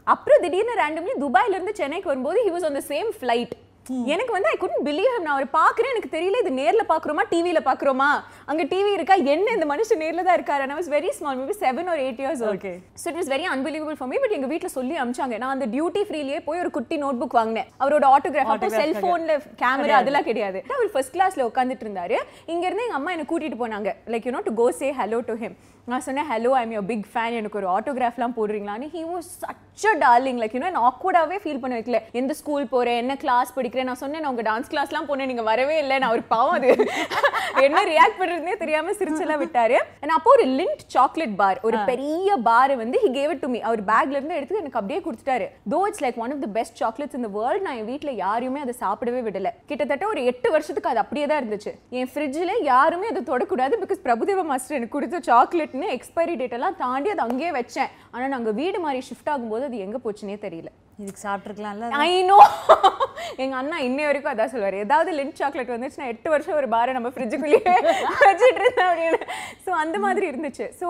அப்புறம் 0.07 0.41
திடீர்னு 0.41 0.73
ரேண்டம்லி 0.79 1.13
துபாயிலிருந்து 1.19 1.73
சென்னைக்கு 1.73 2.07
வரும்போது 2.07 2.39
he 2.43 2.51
was 2.51 2.65
on 2.65 2.77
the 2.79 2.83
same 2.87 3.09
flight 3.19 3.53
எனக்கு 4.13 4.33
வந்து 4.35 4.49
ஐ 4.51 4.55
குடன் 4.61 4.85
பிலீவ் 4.85 5.15
நான் 5.23 5.33
அவர் 5.33 5.47
பார்க்குறேன் 5.57 5.91
எனக்கு 5.93 6.09
தெரியல 6.13 6.39
இது 6.43 6.51
நேர்ல 6.59 6.83
பார்க்குறோமா 6.91 7.23
டிவியில 7.31 7.59
பார்க்குறோமா? 7.67 8.07
அங்க 8.51 8.63
டிவி 8.71 8.91
இருக்கா? 8.97 9.15
என்ன 9.33 9.47
இந்த 9.57 9.65
மனுஷன் 9.71 10.01
நேர்ல 10.03 10.23
தான் 10.27 10.37
இருக்காரு? 10.37 10.63
நான் 10.69 10.79
was 10.79 10.89
very 10.95 11.09
small 11.17 11.37
maybe 11.41 11.55
seven 11.63 11.91
ஒரு 11.93 12.01
eight 12.05 12.21
years 12.23 12.41
okay 12.53 12.71
so 13.01 13.05
it 13.11 13.19
is 13.23 13.29
very 13.33 13.45
unbelievable 13.53 13.97
for 13.99 14.09
me 14.13 14.19
but 14.23 14.35
எங்க 14.37 14.49
வீட்ல 14.53 14.71
சொல்லி 14.77 14.97
அமிச்சாங்க. 15.03 15.37
நான் 15.43 15.53
அந்த 15.55 15.67
டியூட்டி 15.75 16.03
ஃப்ரீலயே 16.09 16.39
போய் 16.47 16.63
ஒரு 16.63 16.71
குட்டி 16.77 16.97
நோட் 17.03 17.21
புக் 17.21 17.37
வாங்கினேன். 17.39 17.69
அவரோட 17.83 18.07
ஆட்டோகிராஃப் 18.15 18.51
அப்போ 18.55 18.71
செல்போன்ல 18.79 19.35
கேமரா 19.61 20.01
அதெல்லாம் 20.01 20.27
கிடையாது. 20.29 20.61
அவர் 20.77 20.91
ஃபர்ஸ்ட் 20.95 21.15
கிளாஸ்ல 21.17 21.47
உட்காந்துட்டு 21.51 21.87
இருந்தாரு. 21.87 22.17
இங்க 22.55 22.65
இருந்து 22.69 22.87
எங்க 22.87 22.99
அம்மா 23.01 23.13
என்ன 23.17 23.27
கூட்டிட்டு 23.33 23.61
போனாங்க. 23.63 23.91
Like 24.15 24.27
you 24.29 24.35
know 24.37 24.43
to 24.49 24.55
go 24.63 24.67
say 24.81 24.89
hello 25.01 25.21
to 25.29 25.35
him 25.43 25.57
நான் 25.91 26.03
சொன்னேன் 26.05 26.27
hello 26.31 26.51
I'm 26.59 26.71
your 26.75 26.87
big 26.91 27.07
fan 27.13 27.35
எனக்கு 27.39 27.57
ஒரு 27.59 27.67
ஆட்டோகிராஃப்லாம் 27.73 28.35
போடுறீங்களான்னு. 28.37 28.87
He 28.95 29.01
was 29.11 29.29
such 29.43 29.85
darling 30.03 30.39
like 30.41 30.55
you know 30.57 30.81
ஆக்வர்டாகவே 30.89 31.37
feel 31.43 31.61
பண்ண 31.63 31.73
வைக்கல. 31.79 31.99
எந்த 32.19 32.33
ஸ்கூல் 32.39 32.65
போகிறேன் 32.73 32.99
என்ன 33.03 33.13
கிளாஸ் 33.23 33.51
படிக்கிறேன் 33.75 33.91
நான் 33.91 34.03
சொன்னேன் 34.03 34.29
உங்கள் 34.31 34.47
டான்ஸ் 34.49 34.69
கிளாஸ்லாம் 34.71 35.07
போனேன் 35.09 35.29
நீங்கள் 35.31 35.47
வரவே 35.51 35.75
இல்லை. 35.83 35.95
நான் 36.01 36.13
ஒரு 36.15 36.23
பாவம் 36.33 36.55
அது. 36.57 36.69
என்ன 37.65 37.79
ரியாக்ட் 37.91 38.17
பண்ணுறதுனே 38.19 38.53
தெரியாமல் 38.61 38.97
சிரிச்செல்லாம் 38.99 39.41
விட்டாரு. 39.43 39.77
நான் 40.07 40.17
அப்போ 40.19 40.31
ஒரு 40.35 40.45
லிண்ட் 40.59 40.81
சாக்லேட் 40.95 41.35
பார் 41.41 41.59
ஒரு 41.67 41.77
பெரிய 41.89 42.37
பார் 42.47 42.73
வந்து 42.83 42.97
he 43.03 43.09
gave 43.17 43.31
it 43.33 43.43
to 43.43 43.49
me 43.53 43.59
அவர் 43.69 43.81
பேக்ல 43.91 44.17
இருந்து 44.19 44.37
எடுத்து 44.39 44.61
எனக்கு 44.61 44.79
அப்படியே 44.79 44.99
கொடுத்துட்டாரு. 45.05 45.47
Though 45.73 45.79
it's 45.89 46.03
like 46.05 46.19
one 46.23 46.33
of 46.35 46.43
the 46.45 46.49
best 46.57 46.77
chocolates 46.83 47.17
இந்த 47.19 47.29
வேர்ல்ட் 47.37 47.65
நான் 47.67 47.77
என் 47.81 47.89
வீட்டில் 47.91 48.19
யாரையுமே 48.23 48.61
அதை 48.65 48.75
சாப்பிடவே 48.83 49.21
விடல. 49.27 49.51
கிட்டத்தட்ட 49.71 50.07
ஒரு 50.13 50.23
எட்டு 50.31 50.49
வருஷத்துக்கு 50.55 50.91
அது 50.93 51.03
அப்படியே 51.03 51.27
தான் 51.31 51.41
இருந்துச்சு. 51.43 51.73
என் 51.99 52.11
ஃப்ரிட்ஜில் 52.13 52.53
யாருமே 52.71 53.09
அதை 53.13 53.23
தொடக்கூடாது 53.31 53.81
பிகாஸ் 53.83 54.03
பிரபுதேவ 54.07 54.43
மாஸ்டர் 54.51 54.79
எனக்கு 54.79 54.97
கொடுத்த 54.97 55.23
சாக்லேட்னு 55.31 55.89
எக்ஸ்பைரி 55.97 56.35
டேட் 56.41 56.57
எல்லாம் 56.59 56.79
தாண்டி 56.83 57.11
அதை 57.15 57.23
அங்கேயே 57.29 57.53
வச்சேன். 57.59 57.91
ஆனால் 58.15 58.33
நாங்கள் 58.35 58.57
வீடு 58.61 58.79
மாதிரி 58.87 59.01
ஷிஃப்ட் 59.11 59.31
ஆகும்போது 59.35 59.65
அது 59.69 59.85
எங்கே 59.87 60.01
போச்சுனே 60.07 60.37
தெரியல. 60.47 60.71
இதுக்கு 61.03 61.21
சாப்பிட்ருக்கலாம்ல 61.25 61.87
ஐ 62.07 62.11
நோ 62.29 62.37
எங்க 63.43 63.53
அண்ணா 63.59 63.77
இன்னை 63.85 64.03
வரைக்கும் 64.07 64.31
அதான் 64.33 64.51
சொல்லுவாரு. 64.51 64.77
ஏதாவது 64.85 65.09
லிண்ட் 65.17 65.39
சாக்லேட் 65.39 65.73
வந்துச்சுன்னா 65.73 66.07
எட்டு 66.13 66.27
வருஷம் 66.33 66.57
ஒரு 66.59 66.67
பாரை 66.73 66.91
நம்ம 66.97 67.09
ஃப்ரிட்ஜுக்குள்ளேயே 67.13 67.73
வச்சுட்டு 68.27 68.61
இருந்தேன் 68.61 68.89
அப்படின்னு. 68.89 69.19
ஸோ 69.65 69.71
அந்த 69.83 69.97
மாதிரி 70.05 70.25
இருந்துச்சு. 70.31 70.65
So 70.81 70.87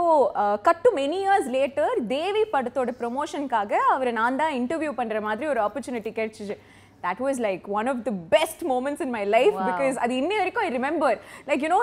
cut 0.67 0.83
to 0.85 0.91
many 1.01 1.19
years 1.25 1.50
later 1.57 1.95
Devi 2.15 2.43
படத்தோட 2.55 2.93
ப்ரொமோஷனுக்காக 3.01 3.81
அவரை 3.95 4.13
நான் 4.21 4.39
தான் 4.43 4.55
இன்டர்வியூ 4.62 4.93
பண்ற 5.01 5.21
மாதிரி 5.27 5.50
ஒரு 5.53 5.62
ஆப்பர்ச்சுனிட்டி 5.67 6.13
கிடைச்சிச்சு. 6.19 6.57
That 7.05 7.21
was 7.25 7.41
like 7.47 7.65
one 7.79 7.89
of 7.93 8.01
the 8.07 8.13
best 8.35 8.63
moments 8.71 9.03
in 9.05 9.13
my 9.17 9.24
life 9.35 9.57
because 9.69 9.97
அது 10.05 10.13
இன்னை 10.21 10.38
வரைக்கும் 10.41 10.65
ஐ 10.67 10.71
ரிமெம்பர் 10.77 11.17
லைக் 11.50 11.63
யூனோ 11.65 11.79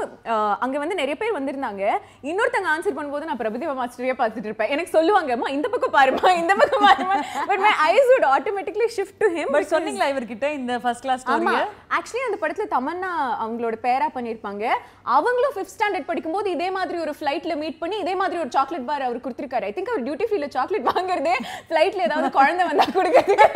அங்க 0.65 0.77
வந்து 0.85 0.99
நிறைய 1.01 1.17
பேர் 1.23 1.37
வந்திருந்தாங்க. 1.39 1.83
இன்னொருத்தங்க 2.31 2.69
ஆன்சர் 2.75 2.97
பண்ணும்போது 2.99 3.29
நான் 3.31 3.41
பிரபுதேவா 3.43 3.75
மாஸ்டரையே 3.81 4.17
பார்த்துட்டு 4.21 4.49
இருப்பேன். 4.51 4.71
எனக்கு 4.75 4.95
சொல்லுவாங்க 4.97 5.33
அம்மா 5.37 5.49
இந்த 5.57 5.67
பக்கம் 5.75 5.95
பாருமா 5.99 6.31
இந்த 6.43 6.55
பக்கம் 6.63 6.87
பாருமா 6.89 7.17
but 7.51 7.63
my 7.67 7.73
eyes 7.91 8.11
would 8.13 8.27
automatically 8.35 8.89
shift 8.97 9.15
to 9.23 9.29
him 9.37 9.49
but 9.55 9.69
சொன்னீங்களா 9.75 10.09
இவர்கிட்ட 10.13 10.47
இந்த 10.61 10.73
ஃபர்ஸ்ட் 10.85 11.05
கிளாஸ் 11.07 11.25
ஆமா. 11.35 11.55
ஆக்சுவலி 11.99 12.25
அந்த 12.29 12.39
படத்துல 12.43 12.67
தமன்னா 12.75 13.11
அவங்களோட 13.45 13.77
பேரா 13.87 14.09
பண்ணிருப்பாங்க 14.17 14.65
அவங்களும் 15.17 15.55
ஃபிஃப்த் 15.57 15.75
ஸ்டாண்டர்ட் 15.77 16.09
படிக்கும்போது 16.11 16.49
இதே 16.57 16.69
மாதிரி 16.77 16.99
ஒரு 17.05 17.15
ஃப்ளைட்ல 17.19 17.55
மீட் 17.63 17.79
பண்ணி 17.83 17.97
இதே 18.05 18.15
மாதிரி 18.23 18.41
ஒரு 18.45 18.51
சாக்லேட் 18.57 18.89
பார் 18.91 19.07
அவர் 19.09 19.23
கொடுத்திருக்காரு. 19.25 19.67
ஐ 19.71 19.73
திங்க் 19.77 19.93
அவர் 19.93 20.05
டியூட்டி 20.07 20.27
ஃப்ரீல 20.31 20.49
சாக்லேட் 20.57 20.89
வாங்குறதே 20.93 21.35
ஃப்ளைட்ல 21.71 22.07
ஏதாவது 22.09 22.31
குழந்தை 22.39 22.67
வந்தா 22.71 22.87
கொடுக்கறதுக்கு. 22.99 23.49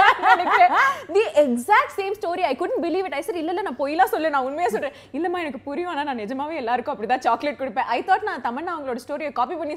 The 1.16 1.24
exact 1.56 1.94
same 1.98 2.14
story 2.20 2.44
I 2.50 2.52
couldn't 2.62 2.82
believe 2.86 3.08
it 3.08 3.18
I 3.18 3.22
sir 3.26 3.40
இல்ல 3.42 3.50
இல்ல 3.54 3.62
நான் 3.68 3.78
பொய்லாம் 3.82 4.12
சொல்ல 4.14 4.30
நான் 4.36 4.46
உண்மையா 4.48 4.70
சொல்றேன். 4.76 4.96
இல்லம்மா 5.16 5.40
எனக்கு 5.44 5.60
புரியும். 5.68 5.90
ஆனா 5.92 6.02
நான் 6.08 6.20
நிஜமாவே 6.22 6.56
எல்லாருக்கும் 6.62 6.94
அப்படிதான் 6.94 7.24
சாக்லேட் 7.26 7.60
கொடுப்பேன். 7.60 7.88
ஐ 7.96 7.98
தாட் 8.08 8.26
நான் 8.30 8.44
தமன்னா 8.46 8.72
அவங்களோட 8.76 9.00
ஸ்டோரியை 9.04 9.32
காப்பி 9.40 9.56
பண்ணி 9.60 9.76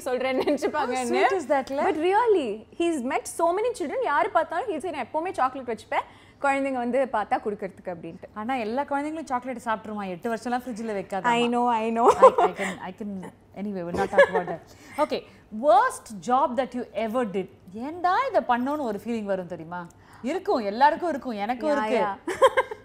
that, 1.52 1.68
ல? 1.76 1.84
But 1.88 2.00
really 2.08 2.48
he's 2.80 3.00
met 3.12 3.28
so 3.38 3.46
many 3.58 3.70
children 3.78 4.08
யார் 4.12 4.28
பார்த்தாலும் 4.38 4.70
ஹீஸ் 4.72 4.86
நான் 4.96 5.06
எப்பவுமே 5.06 5.32
சாக்லேட் 5.40 5.70
வச்சுப்பேன். 5.72 6.06
குழந்தைங்க 6.44 6.78
வந்து 6.84 6.98
பார்த்தா 7.14 7.36
கொடுக்கறதுக்கு 7.44 7.92
அப்படின்ட்டு. 7.94 8.28
ஆனா 8.40 8.52
எல்லா 8.64 8.82
குழந்தைங்களும் 8.90 9.30
சாக்லேட் 9.30 9.66
சாப்பிட்டுருமா? 9.68 10.04
எட்டு 10.14 10.28
வருஷம்லாம் 10.32 10.62
ஃப்ரிட்ஜில் 10.64 10.92
வைக்காத 10.98 11.32
I 11.38 11.42
know 11.54 11.62
I 11.82 11.86
know 11.98 12.06
can 12.60 12.70
I 12.88 12.94
can 13.00 13.10
anyway 13.60 13.82
we'll 13.86 13.98
not 14.02 14.10
talk 14.14 14.28
about 14.32 14.46
that. 14.52 14.62
Okay, 15.04 15.20
worst 15.66 16.06
job 16.28 16.48
that 16.60 16.74
you 16.78 16.84
ever 17.06 17.24
did. 17.36 17.48
ஏன்டா 17.86 18.14
இதை 18.28 18.40
பண்ணோன்னு 18.52 18.86
ஒரு 18.90 19.00
ஃபீலிங் 19.02 19.28
வரும் 19.32 19.52
தெரியுமா? 19.54 19.82
இருக்கும் 20.22 20.58
எல்லாருக்கும் 20.58 21.08
இருக்கும் 21.08 21.32
எனக்கும் 21.32 21.70
இருக்கு. 21.70 22.04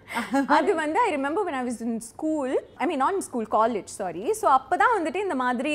அது 0.56 0.70
வந்து 0.80 0.98
I 1.04 1.08
remember 1.14 1.44
when 1.46 1.56
I 1.58 1.62
was 1.68 1.78
in 1.86 2.00
school 2.08 2.52
I 2.82 2.86
mean 2.90 3.02
not 3.04 3.20
school 3.26 3.48
college 3.56 3.90
sorry 4.00 4.24
so 4.40 4.46
அப்போ 4.56 4.74
தான் 4.82 4.94
வந்துட்டு 4.96 5.20
இந்த 5.26 5.36
மாதிரி 5.42 5.72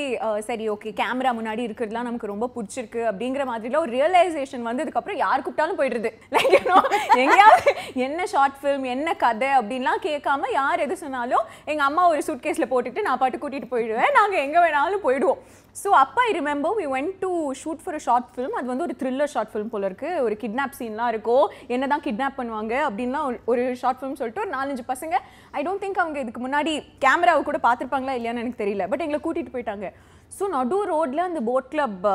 சரி 0.49 0.65
ஓகே 0.73 0.91
கேமரா 1.01 1.31
முன்னாடி 1.39 1.61
இருக்கிறதுலாம் 1.67 2.07
நமக்கு 2.09 2.31
ரொம்ப 2.33 2.49
பிடிச்சிருக்கு 2.55 3.01
அப்படிங்கிற 3.11 3.45
மாதிரிலாம் 3.51 3.85
ஒரு 3.85 3.93
ரியலைசேஷன் 3.97 4.67
வந்ததுக்கப்புறம் 4.69 5.21
யார் 5.23 5.43
கூப்பிட்டாலும் 5.45 5.79
போயிடுறது. 5.79 6.11
லைக் 6.35 6.55
எங்கேயாவது 7.23 7.71
என்ன 8.07 8.27
ஷார்ட் 8.33 8.59
ஃபிலிம் 8.61 8.85
என்ன 8.95 9.15
கதை 9.25 9.49
அப்படின்லாம் 9.59 10.03
கேட்காம 10.09 10.51
யார் 10.59 10.83
எது 10.85 10.97
சொன்னாலும் 11.05 11.45
எங்கள் 11.71 11.87
அம்மா 11.89 12.05
ஒரு 12.13 12.21
சூட் 12.27 12.45
கேஸில் 12.45 12.71
போட்டுட்டு 12.73 13.05
நான் 13.07 13.21
பாட்டு 13.23 13.41
கூட்டிகிட்டு 13.43 13.73
போயிடுவேன். 13.73 14.13
நாங்கள் 14.19 14.43
எங்கே 14.45 14.61
வேணாலும் 14.65 15.05
போயிடுவோம். 15.07 15.41
ஸோ 15.75 15.89
அப்போ 16.03 16.19
I 16.27 16.31
remember 16.37 16.77
we 16.79 16.85
went 16.93 17.13
to 17.23 17.29
shoot 17.59 17.83
for 17.83 17.97
a 17.99 18.01
short 18.05 18.29
film 18.33 18.55
அது 18.59 18.67
வந்து 18.71 18.85
ஒரு 18.87 18.95
த்ரில்லர் 19.01 19.31
ஷார்ட் 19.33 19.51
ஃபிலிம் 19.51 19.71
போல 19.73 19.89
இருக்குது 19.89 20.23
ஒரு 20.25 20.35
கிட்னாப் 20.41 20.75
சீன்லாம் 20.79 21.11
இருக்கும். 21.13 21.45
என்ன 21.75 21.87
தான் 21.93 22.03
கிட்னாப் 22.07 22.37
பண்ணுவாங்க 22.39 22.73
அப்படின்லாம் 22.87 23.27
ஒரு- 23.29 23.41
ஒரு 23.51 23.63
ஷார்ட் 23.81 23.99
ஃபிலிம் 23.99 24.17
சொல்லிட்டு 24.21 24.43
ஒரு 24.45 24.53
நாலஞ்சு 24.57 24.85
பசங்க 24.93 25.15
ஐ 25.59 25.63
டோன்ட் 25.67 25.83
திங்க் 25.85 26.03
அவங்க 26.03 26.19
இதுக்கு 26.25 26.43
முன்னாடி 26.47 26.73
கேமராவை 27.05 27.43
கூட 27.49 27.59
பார்த்துருப்பாங்களா 27.67 28.15
இல்லையான்னு 28.19 28.43
எனக்கு 28.43 28.61
தெரியல. 28.63 28.85
பட் 28.91 29.05
எங்களை 29.05 29.21
கூட்டிகிட்டு 29.25 29.55
போயிட்டாங்க. 29.55 29.87
ஸோ 30.37 30.43
நடு 30.57 30.77
ரோட்ல 30.93 31.23
அந்த 31.29 31.41
போட் 31.49 31.71
கிளப் 31.73 32.05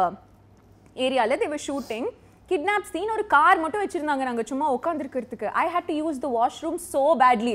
ஏரியாவில் 1.07 1.41
they were 1.43 1.67
shooting 1.67 2.09
kidnap 2.51 2.85
scene 2.91 3.13
ஒரு 3.15 3.25
கார் 3.33 3.61
மட்டும் 3.63 3.83
வச்சிருந்தாங்க 3.83 4.25
நாங்க 4.29 4.43
சும்மா 4.51 4.67
உட்காந்துருக்கிறதுக்கு 4.75 5.47
I 5.63 5.65
had 5.75 5.89
to 5.91 5.95
use 6.01 6.21
the 6.25 6.29
washroom 6.37 6.79
so 6.93 7.03
badly 7.23 7.55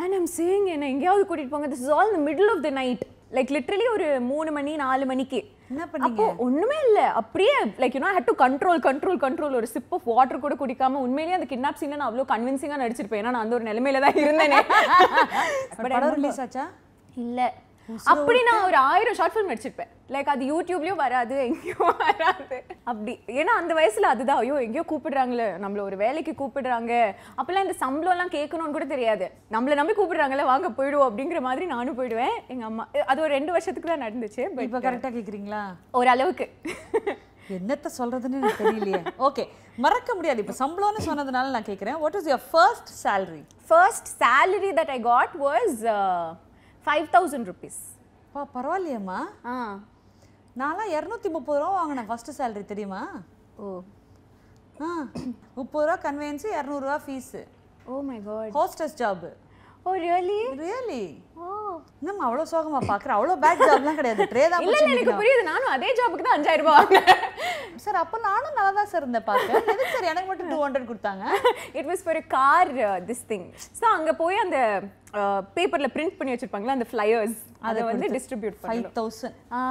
and 0.00 0.14
I'm 0.18 0.28
saying 0.36 0.66
என்ன 0.74 0.88
எங்கேயாவது 0.94 1.24
கூட்டிட்டு 1.30 1.54
போங்க. 1.54 1.68
திஸ் 1.72 1.82
இஸ் 1.86 1.94
ஆல் 1.96 2.10
இந்த 2.12 2.20
middle 2.28 2.50
of 2.52 2.62
the 2.66 2.70
night 2.80 3.02
like 3.38 3.50
literally 3.56 3.86
ஒரு 3.96 4.06
மூணு 4.30 4.52
மணி 4.58 4.74
நாலு 4.84 5.06
மணிக்கு. 5.12 5.40
என்ன 5.70 5.84
பண்ணீங்க? 5.90 6.22
ஒண்ணுமே 6.44 6.78
இல்ல. 6.86 7.00
அப்படியே 7.20 7.52
like 7.80 7.94
you 7.96 8.02
know 8.04 8.10
had 8.14 8.28
to 8.28 8.34
control 8.42 8.80
control 8.86 9.18
control 9.24 9.56
ஒரு 9.58 9.68
சிப் 9.74 9.92
ஆஃப் 9.96 10.08
வாட்டர் 10.10 10.42
கூட 10.44 10.54
குடிக்காம 10.62 11.00
உண்மையிலேயே 11.06 11.36
அந்த 11.38 11.48
கிட்னாப் 11.52 11.80
சீனை 11.80 11.96
நான் 11.96 12.08
அவ்வளோ 12.08 12.26
கன்வின்சிங்கா 12.32 12.80
நடிச்சிருப்பேன். 12.82 13.22
ஏன்னா 13.22 13.34
நான் 13.34 13.44
அந்த 13.44 13.56
ஒரு 13.58 13.66
நிலைமையில 13.70 14.02
தான் 14.04 14.18
இருந்தேனே 14.22 14.60
ரிலீஸ் 16.18 16.40
ஆச்சா? 16.44 16.64
இல்ல. 17.16 17.40
அப்படி 18.12 18.40
நான் 18.48 18.64
ஒரு 18.66 18.78
ஆயிரம் 18.90 19.16
ஷார்ட் 19.18 19.34
ஃபிலிம் 19.34 19.50
நடிச்சிருப்பேன். 19.50 19.90
லைக் 20.14 20.30
அது 20.32 20.44
யூடியூப்லயும் 20.50 21.00
வராது 21.02 21.34
எங்கேயும் 21.46 21.94
வராது. 22.02 22.56
அப்படி. 22.90 23.12
ஏன்னா 23.40 23.54
அந்த 23.60 23.72
வயசுல 23.78 24.10
அதுதான். 24.14 24.40
ஐயோ 24.42 24.56
எங்கேயோ 24.66 24.84
கூப்பிடுறாங்களே. 24.92 25.48
நம்மள 25.62 25.80
ஒரு 25.88 25.96
வேலைக்கு 26.02 26.34
கூப்பிடுறாங்க. 26.40 26.92
அப்பெல்லாம் 27.38 27.66
இந்த 27.66 27.76
சம்பளம் 27.84 28.14
எல்லாம் 28.16 28.34
கேட்கணும்னு 28.36 28.76
கூட 28.76 28.86
தெரியாது. 28.94 29.28
நம்மள 29.54 29.78
நம்பி 29.80 29.96
கூப்பிடுறாங்களே 30.00 30.46
வாங்க 30.52 30.70
போயிடுவோம் 30.78 31.08
அப்படிங்கிற 31.10 31.40
மாதிரி 31.48 31.66
நானும் 31.74 31.98
போயிடுவேன். 32.00 32.36
எங்க 32.54 32.64
அம்மா 32.70 32.86
அது 33.12 33.24
ஒரு 33.26 33.32
ரெண்டு 33.38 33.54
வருஷத்துக்கு 33.56 33.92
தான் 33.92 34.04
நடந்துச்சு 34.06 34.44
இப்போ 34.66 34.84
கரெக்டா 34.86 35.12
கேக்குறீங்களா? 35.18 35.62
ஓரளவுக்கு. 36.00 36.48
என்னத்த 37.58 37.88
சொல்றதுன்னு 37.98 38.40
எனக்கு 38.40 38.64
தெரியலையே. 38.64 39.02
ஓகே 39.28 39.44
மறக்க 39.84 40.14
முடியாது. 40.18 40.42
இப்போ 40.44 40.56
சம்பளம்னு 40.64 41.06
சொன்னதுனால 41.08 41.54
நான் 41.56 41.70
கேக்குறேன். 41.70 41.98
What 42.02 42.18
is 42.18 42.28
your 42.32 42.44
first 42.52 42.90
salary? 43.04 43.42
First 43.70 44.10
salary 44.22 44.72
that 44.80 44.90
I 44.96 45.00
got 45.12 45.32
was 45.46 45.74
five 46.86 47.06
thousand 47.12 47.48
rupees 47.48 47.80
பா 48.34 48.42
பரவாயில்லையேம்மா. 48.54 49.18
ஆ. 49.46 49.54
நான்லாம் 50.56 50.92
இரநூத்தி 50.94 51.28
முப்பது 51.30 51.58
ரூபா 51.60 51.72
வாங்கினேன் 51.76 52.08
ஃபர்ஸ்ட் 52.08 52.30
salary 52.38 52.64
தெரியுமா? 52.64 53.00
ஓ. 53.58 53.66
ஆ 54.80 54.88
முப்பது 55.54 55.84
ரூபா 55.86 55.96
கன்வென்ஸு 56.04 56.48
இரநூறுவா 56.58 56.96
fees 57.04 57.42
oh 57.86 58.00
my 58.02 58.18
god 58.22 58.52
hostess 58.52 58.96
job 58.96 59.26
oh 59.84 59.94
really 60.04 60.38
really 60.62 61.04
oh 61.38 61.48
என்னம்மா 62.02 62.24
அவ்வளோ 62.26 62.44
சோகமா 62.50 62.80
பார்க்குற 62.84 63.10
அவ்வளோ 63.14 63.34
பேட் 63.42 63.62
ஜாப்லாம் 63.62 63.98
கிடையாது. 63.98 64.22
ட்ரே 64.30 64.44
தான் 64.50 64.62
இல்ல 64.64 64.76
எனக்கு 64.84 65.16
புரியுது. 65.18 65.42
நானும் 65.48 65.72
அதே 65.74 65.88
ஜாபுக்கு 65.98 66.24
தான் 66.26 66.36
அஞ்சாயிரம் 66.36 66.66
ரூபாய் 66.66 67.02
சார் 67.84 67.98
அப்போ 68.02 68.16
நானும் 68.24 68.56
நல்லா 68.56 68.72
தான் 68.78 68.88
சார் 68.92 69.02
இருந்தேன் 69.02 69.26
பார்க்க. 69.28 69.58
எதுக்கு 69.62 69.92
சார் 69.94 70.08
எனக்கு 70.10 70.28
மட்டும் 70.30 70.50
டூ 70.52 70.58
ஹண்ட்ரட் 70.62 70.88
கொடுத்தாங்க? 70.90 71.24
It 71.78 71.88
was 71.90 72.04
for 72.06 72.20
car 72.34 72.70
this 73.08 73.24
thing 73.30 73.44
so 73.78 73.84
அங்க 73.96 74.12
போய் 74.20 74.42
அந்த 74.44 74.58
பேப்பர்ல 75.56 75.90
பிரிண்ட் 75.94 76.16
பண்ணி 76.18 76.34
வச்சிருப்பாங்களா 76.34 76.76
அந்த 76.78 76.88
ஃப்ளையர்ஸ் 76.90 77.38
அதை 77.68 77.82
வந்து 77.90 78.08
distribute 78.16 78.56
five 78.62 78.82
thousand 78.98 79.36
ah. 79.54 79.62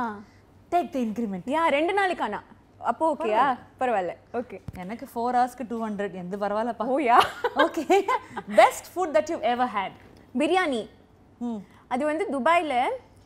take 0.71 0.89
the 0.93 1.00
increment 1.05 1.50
yeah 1.53 1.63
ரெண்டு 1.77 1.95
நாளைக்கானா 2.00 2.41
அப்போ 2.83 3.05
ஓகேயா 3.13 3.45
பரவாயில்ல. 3.79 4.13
ஓகே 4.39 4.57
எனக்கு 4.83 5.05
ஃபோர் 5.12 5.38
ஹவர்ஸ்க்கு 5.38 5.65
டூ 5.71 5.79
ஹண்ட்ரட் 5.86 6.15
எந்த 6.21 6.36
பரவாயில்லப்பா 6.43 6.88
ஓ 6.88 7.00
yeah? 7.05 7.17
Okay 7.65 7.86
best 8.59 8.88
food 8.93 9.13
that 9.17 9.31
you 9.33 9.39
ever 9.53 9.74
had 9.75 9.98
biryani 10.36 10.83
அது 11.91 12.03
வந்து 12.12 12.25
துபாயில 12.36 12.74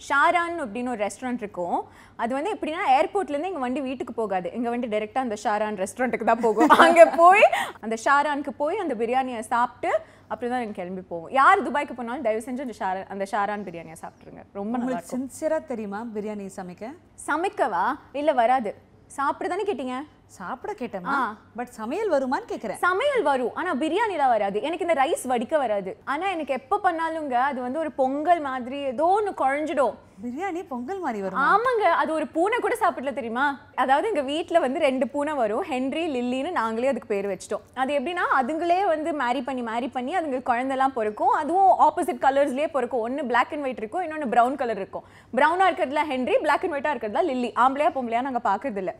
ஷாரான் 0.07 0.57
அப்படின்னு 0.63 0.91
ஒரு 0.93 1.01
ரெஸ்டாரண்ட் 1.05 1.41
இருக்கும். 1.43 1.77
அது 2.23 2.31
வந்து 2.37 2.51
எப்படின்னா 2.55 2.81
ஏர்போர்ட்லேருந்து 2.97 3.49
எங்கள் 3.51 3.63
வண்டி 3.65 3.81
வீட்டுக்கு 3.89 4.13
போகாது. 4.21 4.47
எங்கள் 4.57 4.71
வண்டி 4.73 4.87
டேரெக்டாக 4.93 5.25
அந்த 5.27 5.37
ஷாரான் 5.43 5.77
ரெஸ்டாரண்ட்டுக்கு 5.83 6.27
தான் 6.31 6.43
போகும். 6.45 6.71
அங்கே 6.85 7.05
போய் 7.21 7.45
அந்த 7.85 7.95
ஷாரானுக்கு 8.05 8.53
போய் 8.61 8.81
அந்த 8.83 8.95
பிரியாணியை 9.01 9.41
சாப்பிட்டு 9.53 9.91
அப்படி 10.31 10.47
தான் 10.51 10.61
எனக்கு 10.63 10.79
கிளம்பி 10.79 11.03
போவோம். 11.11 11.29
யார் 11.39 11.65
துபாய்க்கு 11.67 11.95
போனாலும் 11.97 12.25
தயவு 12.27 12.45
செஞ்சு 12.47 12.65
அந்த 12.67 12.75
ஷாரா 12.81 13.01
அந்த 13.13 13.25
ஷாரான் 13.33 13.65
பிரியாணியை 13.67 13.97
சாப்பிட்ருங்க 14.03 14.43
ரொம்ப 14.59 14.73
நல்லா 14.81 14.99
சின்சியராக 15.13 15.69
தெரியுமா 15.71 16.01
பிரியாணி 16.15 16.47
சமைக்க? 16.59 16.85
சமைக்கவா? 17.29 17.85
இல்லை 18.21 18.35
வராது. 18.41 18.73
சாப்பிட 19.17 19.47
தானே 19.49 19.63
கேட்டீங்க? 19.69 19.95
சாப்பிட 20.37 20.71
கேட்டேமா 20.79 21.17
பட் 21.57 21.71
சமையல் 21.79 22.13
வருமான்னு 22.13 22.49
கேட்குறேன் 22.51 22.79
சமையல் 22.85 23.23
வரும் 23.31 23.55
ஆனா 23.59 23.71
பிரியாணிலாம் 23.81 24.33
வராது. 24.35 24.57
எனக்கு 24.67 24.85
இந்த 24.85 24.95
ரைஸ் 25.01 25.25
வடிக்க 25.31 25.55
வராது. 25.63 25.91
ஆனா 26.13 26.25
எனக்கு 26.35 26.53
எப்போ 26.59 26.77
பண்ணாலுங்க 26.85 27.35
அது 27.49 27.59
வந்து 27.65 27.81
ஒரு 27.83 27.91
பொங்கல் 28.01 28.41
மாதிரி 28.47 28.79
ஏதோ 28.91 29.07
ஒன்று 29.17 29.31
குழஞ்சிடும். 29.41 29.95
பிரியாணி 30.23 30.61
பொங்கல் 30.71 30.99
மாதிரி 31.03 31.19
வரும்? 31.23 31.39
ஆமாங்க 31.51 31.85
அது 32.01 32.11
ஒரு 32.17 32.25
பூனை 32.35 32.57
கூட 32.65 32.75
சாப்பிடல 32.81 33.13
தெரியுமா? 33.19 33.45
அதாவது 33.83 34.09
எங்க 34.11 34.23
வீட்ல 34.31 34.57
வந்து 34.65 34.79
ரெண்டு 34.87 35.05
பூனை 35.13 35.33
வரும் 35.41 35.63
ஹென்ரி 35.71 36.03
லில்லின்னு 36.15 36.51
நாங்களே 36.59 36.91
அதுக்கு 36.91 37.11
பேர் 37.13 37.29
வச்சிட்டோம். 37.31 37.63
அது 37.83 37.91
எப்படின்னா 37.99 38.25
அதுங்களே 38.39 38.79
வந்து 38.93 39.13
மேரி 39.23 39.41
பண்ணி 39.47 39.63
மேரி 39.71 39.89
பண்ணி 39.95 40.13
அதுங்க 40.19 40.41
குழந்தெல்லாம் 40.51 40.97
பிறக்கும். 40.99 41.33
அதுவும் 41.41 41.71
ஆப்போசிட் 41.87 42.23
கலர்ஸ்லயே 42.27 42.69
பிறக்கும். 42.75 43.05
ஒன்னு 43.07 43.29
பிளாக் 43.31 43.55
அண்ட் 43.55 43.67
ஒயிட் 43.67 43.81
இருக்கும் 43.83 44.05
இன்னொன்னு 44.07 44.33
பிரவுன் 44.35 44.59
கலர் 44.61 44.81
இருக்கும். 44.83 45.07
பிரவுனா 45.39 45.67
இருக்கிறதுல 45.69 46.03
ஹென்ரி 46.13 46.37
பிளாக் 46.45 46.65
அண்ட் 46.67 46.77
ஒயிட்டா 46.77 46.93
இருக்கிறதுல 46.93 47.25
லில்லி. 47.31 47.51
ஆம்பளையா 47.65 47.91
பொம்பளையா 47.97 48.27
நாங்க 48.29 48.43
பாக்குறது 48.51 48.81
இல்ல 48.83 48.93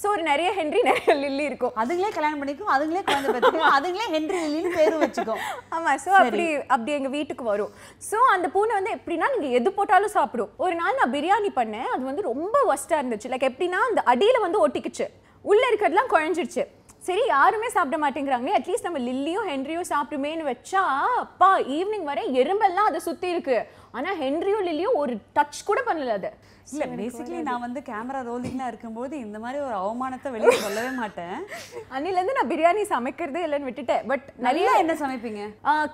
ஸோ 0.00 0.06
ஒரு 0.14 0.22
நிறைய 0.28 0.48
ஹென்ரி 0.58 0.80
நிறைய 0.88 1.14
லில்லி 1.22 1.44
இருக்கும். 1.50 1.72
அதுங்களே 1.80 2.10
கல்யாணம் 2.16 2.40
பண்ணிக்கும் 2.42 2.72
அதுங்களே 2.74 3.02
குழந்தை 3.08 3.28
பெற்றுக்கும் 3.34 3.72
அதுங்களே 3.76 4.06
ஹென்றி 4.14 4.38
லில்லின்னு 4.44 4.72
பேரும் 4.78 5.02
வச்சுக்கும். 5.04 5.40
ஆமா 5.76 5.92
சோ 6.04 6.10
அப்படி 6.20 6.46
அப்படி 6.74 6.92
எங்க 6.98 7.10
வீட்டுக்கு 7.16 7.46
வரும். 7.52 7.72
சோ 8.10 8.18
அந்த 8.34 8.48
பூனை 8.56 8.74
வந்து 8.78 8.94
எப்படின்னா 8.98 9.28
நீங்க 9.34 9.48
எது 9.60 9.70
போட்டாலும் 9.78 10.14
சாப்பிடும். 10.18 10.52
ஒரு 10.64 10.76
நாள் 10.82 10.98
நான் 11.00 11.14
பிரியாணி 11.16 11.52
பண்ணேன் 11.60 11.90
அது 11.94 12.02
வந்து 12.10 12.28
ரொம்ப 12.32 12.58
ஒஸ்டா 12.74 12.98
இருந்துச்சு. 13.00 13.30
லைக் 13.32 13.48
எப்படின்னா 13.52 13.80
அந்த 13.88 14.02
அடியில 14.14 14.40
வந்து 14.46 14.62
ஒட்டிக்குச்சு. 14.66 15.08
உள்ள 15.52 15.62
இருக்கிறதுலாம் 15.70 16.12
குழஞ்சிருச்சு. 16.14 16.64
சரி 17.06 17.22
யாருமே 17.34 17.68
சாப்பிட 17.74 17.96
மாட்டேங்கிறாங்க 18.00 18.48
அட்லீஸ்ட் 18.56 18.86
நம்ம 18.86 18.98
லில்லியும் 19.06 19.46
ஹென்ரியும் 19.50 19.86
சாப்பிடுமேன்னு 19.90 20.44
வச்சா 20.48 20.82
அப்பா 21.20 21.48
ஈவினிங் 21.76 22.08
வரை 22.08 22.24
எறும்பெல்லாம் 22.40 22.88
அதை 22.90 23.00
சுத்தி 23.06 23.28
இருக்கு. 23.34 23.56
ஆனா 23.96 24.10
ஹென்ரியும் 24.20 24.66
லில்லியும் 24.66 24.98
ஒரு 25.02 25.14
டச் 25.36 25.60
கூட 25.68 25.80
பண்ணல 25.86 26.12
அதை. 26.18 26.30
இல்ல 26.72 26.84
பேசிக்கலி 26.98 27.40
நான் 27.48 27.64
வந்து 27.64 27.80
கேமரா 27.88 28.20
ரோலிங்லாம் 28.28 28.70
இருக்கும்போது 28.72 29.14
இந்த 29.26 29.38
மாதிரி 29.44 29.58
ஒரு 29.68 29.76
அவமானத்தை 29.84 30.30
வெளியே 30.34 30.58
சொல்லவே 30.64 30.90
மாட்டேன். 31.00 31.36
அன்னிலேருந்து 31.94 32.36
நான் 32.38 32.52
பிரியாணி 32.52 32.82
சமைக்கிறதே 32.94 33.40
இல்லைன்னு 33.46 33.68
விட்டுட்டேன். 33.70 34.04
பட் 34.12 34.26
நிறைய 34.46 34.76
என்ன 34.82 34.94
சமைப்பீங்க? 35.02 35.42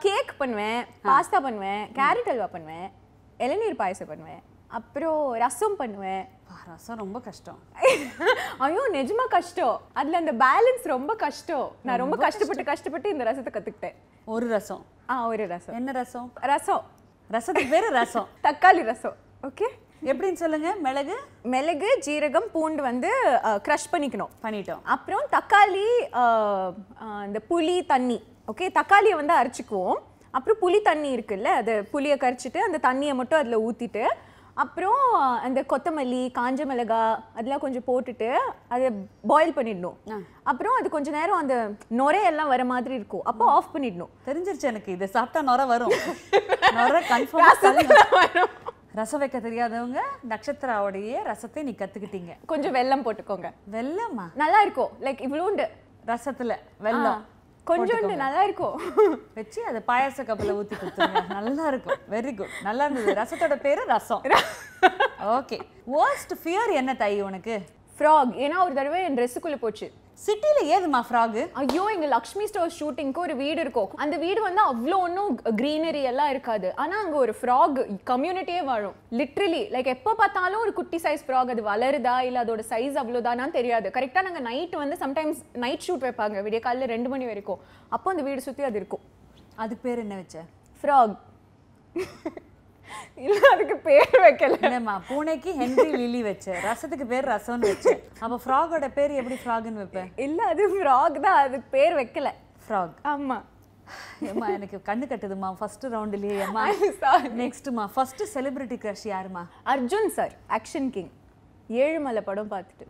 கேக் 0.06 0.32
பண்ணுவேன் 0.42 0.80
பாஸ்தா 1.08 1.40
பண்ணுவேன் 1.46 1.82
கேரட் 2.00 2.30
அல்வா 2.34 2.48
பண்ணுவேன் 2.56 2.88
இளநீர் 3.46 3.80
பாயசம் 3.82 4.12
பண்ணுவேன் 4.12 4.42
அப்புறம் 4.78 5.20
ரசம் 5.44 5.76
பண்ணுவேன். 5.80 6.24
ரசம் 6.70 7.00
ரொம்ப 7.02 7.18
கஷ்டம். 7.26 7.58
ஐயோ 8.66 8.82
நிஜமா 8.92 9.24
கஷ்டம். 9.34 9.76
அதுல 9.92 10.20
அந்த 10.22 10.32
பேலன்ஸ் 10.44 10.84
ரொம்ப 10.94 11.12
கஷ்டம். 11.24 11.66
நான் 11.82 12.00
ரொம்ப 12.02 12.16
கஷ்டப்பட்டு 12.24 12.64
கஷ்டப்பட்டு 12.70 13.12
இந்த 13.14 13.24
ரசத்தை 13.28 13.52
கத்துக்கிட்டேன். 13.56 13.96
ஒரு 14.34 14.46
ரசம். 14.54 14.84
ஆ 15.10 15.16
ஒரு 15.32 15.46
ரசம். 15.54 15.74
என்ன 15.80 15.92
ரசம்? 16.00 16.28
ரசம். 16.52 16.84
ரசத்துக்கு 17.34 17.70
பேரு 17.70 17.88
ரசம். 17.98 18.26
தக்காளி 18.42 18.82
ரசம். 18.88 19.16
ஓகே 19.46 19.68
எப்படின்னு 20.10 20.40
சொல்லுங்க? 20.42 20.68
மிளகு? 20.84 21.16
மிளகு 21.52 21.88
ஜீரகம் 22.06 22.48
பூண்டு 22.52 22.82
வந்து 22.82 23.10
க்ரஷ் 23.66 23.88
பண்ணிக்கணும். 23.92 24.32
பண்ணிட்டோம். 24.44 24.82
அப்புறம் 24.94 25.24
தக்காளி 25.36 25.86
இந்த 27.26 27.40
புளி 27.50 27.76
தண்ணி. 27.92 28.18
ஓகே 28.52 28.66
தக்காளியை 28.78 29.16
வந்து 29.20 29.34
அரைச்சிக்குவோம். 29.40 29.98
அப்புறம் 30.36 30.60
புளி 30.62 30.78
தண்ணி 30.88 31.10
இருக்குல்ல 31.16 31.50
அது 31.60 31.74
புளியை 31.92 32.16
கரைச்சிட்டு 32.24 32.60
அந்த 32.68 32.80
தண்ணியை 32.88 33.14
மட்டும் 33.20 33.40
அதில் 33.42 33.62
ஊற்றிட்டு 33.66 34.04
அப்புறம் 34.62 35.12
அந்த 35.46 35.60
கொத்தமல்லி 35.60 36.20
காஞ்ச 36.38 36.60
மிளகா 36.70 37.22
அதெல்லாம் 37.34 37.62
கொஞ்சம் 37.64 37.86
போட்டுட்டு 37.86 38.28
அதை 38.68 38.90
பாயில் 39.26 39.54
பண்ணிடணும். 39.54 39.96
அப்புறம் 40.42 40.74
அது 40.78 40.88
கொஞ்ச 40.88 41.10
நேரம் 41.10 41.38
அந்த 41.38 41.70
நுரையெல்லாம் 41.90 42.48
வர 42.48 42.64
மாதிரி 42.64 42.94
இருக்கும். 42.94 43.24
அப்போ 43.24 43.50
ஆஃப் 43.50 43.76
பண்ணிடணும். 43.76 44.12
தெரிஞ்சிருச்சு 44.26 44.62
எனக்கு 44.62 44.92
இதை 44.92 45.06
சாப்பிட்டா 45.06 45.40
நொர 45.52 45.66
வரும். 45.66 45.92
நொர 46.78 47.02
கன்ஃபார்ம் 47.12 48.08
வரும். 48.10 48.48
ரசம் 48.94 49.18
வைக்க 49.18 49.38
தெரியாதவங்க 49.38 50.02
நட்சத்திராவுடைய 50.28 51.16
ரசத்தை 51.30 51.62
நீ 51.62 51.74
கத்துக்கிட்டீங்க. 51.78 52.34
கொஞ்சம் 52.46 52.74
வெல்லம் 52.74 53.06
போட்டுக்கோங்க. 53.06 53.50
வெல்லமா? 53.72 54.26
நல்லா 54.34 54.60
இருக்கும். 54.60 54.88
லைக் 55.00 55.22
இவ்வளோண்டு 55.26 55.66
ரசத்துல 56.06 56.54
வெல்லம். 56.82 57.20
கொஞ்சோண்டு 57.70 58.16
நல்லா 58.24 58.42
இருக்கும் 58.46 58.76
வச்சு 59.34 59.60
அதை 59.68 59.80
பாயாச 59.88 60.24
கப்பில் 60.28 60.56
ஊத்தி 60.58 60.74
கொடுத்துருங்க. 60.80 61.22
நல்லா 61.36 61.66
இருக்கும் 61.72 61.98
வெரி 62.10 62.32
குட் 62.36 62.56
நல்லா 62.62 62.84
இருந்தது. 62.84 63.14
ரசத்தோட 63.20 63.56
பேரு 63.60 63.84
ரசம். 63.92 64.22
ஓகே 65.36 65.58
worst 65.94 66.32
ஃபியர் 66.42 66.72
என்ன 66.80 66.94
தாய் 67.02 67.22
உனக்கு? 67.28 67.54
ஃப்ராக் 67.98 68.34
ஏன்னா 68.44 68.56
ஒரு 68.64 68.74
தடவை 68.78 69.02
என் 69.02 69.16
ட்ரெஸ்ஸுக்குள்ளே 69.18 69.58
போச்சு. 69.64 69.86
சிட்டில 70.24 70.60
ஏதுமா 70.74 71.00
ஃப்ராகு 71.06 71.42
ஐயோ 71.60 71.82
எங்க 71.94 72.06
லக்ஷ்மி 72.12 72.44
ஸ்டோர் 72.50 72.72
ஷூட்டிங்க்கு 72.76 73.20
ஒரு 73.24 73.34
வீடு 73.40 73.60
இருக்கும் 73.64 73.90
அந்த 74.02 74.14
வீடு 74.22 74.40
வந்து 74.46 74.62
அவ்வளோ 74.70 74.96
ஒன்றும் 75.06 75.34
க்ரீனரி 75.60 76.02
எல்லாம் 76.10 76.30
இருக்காது. 76.34 76.68
ஆனா 76.82 76.94
அங்க 77.04 77.16
ஒரு 77.24 77.34
ஃப்ராக் 77.40 77.78
கம்யூனிட்டியே 78.10 78.62
வாழும். 78.70 78.96
லிட்ரலி 79.20 79.60
லைக் 79.74 79.90
எப்போ 79.94 80.14
பார்த்தாலும் 80.20 80.62
ஒரு 80.64 80.72
குட்டி 80.78 81.00
சைஸ் 81.04 81.24
ஃப்ராக் 81.26 81.52
அது 81.54 81.64
வளருதா 81.70 82.16
இல்ல 82.28 82.44
அதோட 82.44 82.64
சைஸ் 82.72 82.96
அவ்வளோதானான்னு 83.02 83.56
தெரியாது. 83.58 83.90
கரெக்டா 83.98 84.22
நாங்க 84.28 84.42
நைட் 84.48 84.74
வந்து 84.82 84.98
சம்டைம்ஸ் 85.04 85.42
நைட் 85.66 85.86
ஷூட் 85.88 86.06
வைப்பாங்க. 86.08 86.46
விடிய 86.48 86.62
காலையில 86.66 86.90
ரெண்டு 86.94 87.10
மணி 87.14 87.30
வரைக்கும். 87.32 87.62
அப்போ 87.96 88.10
அந்த 88.14 88.24
வீடு 88.30 88.46
சுத்தி 88.48 88.68
அது 88.70 88.80
இருக்கும். 88.82 89.04
அதுக்கு 89.64 89.84
பேர் 89.88 90.04
என்ன 90.06 90.16
வச்ச? 90.22 90.36
ஃப்ராக் 90.80 91.16
இல்ல 93.26 93.40
அதுக்கு 93.54 93.76
பேர் 93.88 94.14
வைக்கல. 94.24 94.56
இல்லம்மா 94.66 94.94
பூனைக்கு 95.08 95.50
ஹென்ரி 95.60 95.90
லிலி 96.00 96.22
வச்ச 96.28 96.46
ரசத்துக்கு 96.68 97.06
பேர் 97.12 97.28
ரசம்னு 97.32 97.70
வச்ச. 97.72 97.86
அப்ப 98.24 98.38
ஃப்ராகோட 98.44 98.88
பேர் 98.98 99.18
எப்படி 99.20 99.38
ஃப்ராக்னு 99.42 99.82
வைப்பேன் 99.82 100.10
இல்ல 100.26 100.40
அது 100.52 100.64
ஃப்ராக் 100.74 101.18
தான் 101.26 101.38
அதுக்கு 101.42 101.68
பேர் 101.76 101.96
வைக்கல. 102.00 102.30
ஃப்ராக். 102.66 102.96
ஆமா. 103.14 103.38
ஏம்மா 104.28 104.46
எனக்கு 104.56 104.78
கண்ணு 104.86 105.06
கட்டுதுமா 105.10 105.48
ஃபர்ஸ்ட் 105.58 105.84
ரவுண்ட்லயே 105.94 106.36
ஏம்மா. 106.44 106.62
நெக்ஸ்ட்மா 107.42 107.84
ஃபர்ஸ்ட் 107.94 108.22
செலிபிரிட்டி 108.34 108.78
கிரஷ் 108.84 109.06
யாருமா 109.12 109.42
Arjun 109.74 110.10
sir 110.18 110.34
action 110.58 110.88
king 110.96 111.12
Ezhumalai 111.82 112.22
படம் 112.30 112.50
பார்த்துட்டு. 112.54 112.86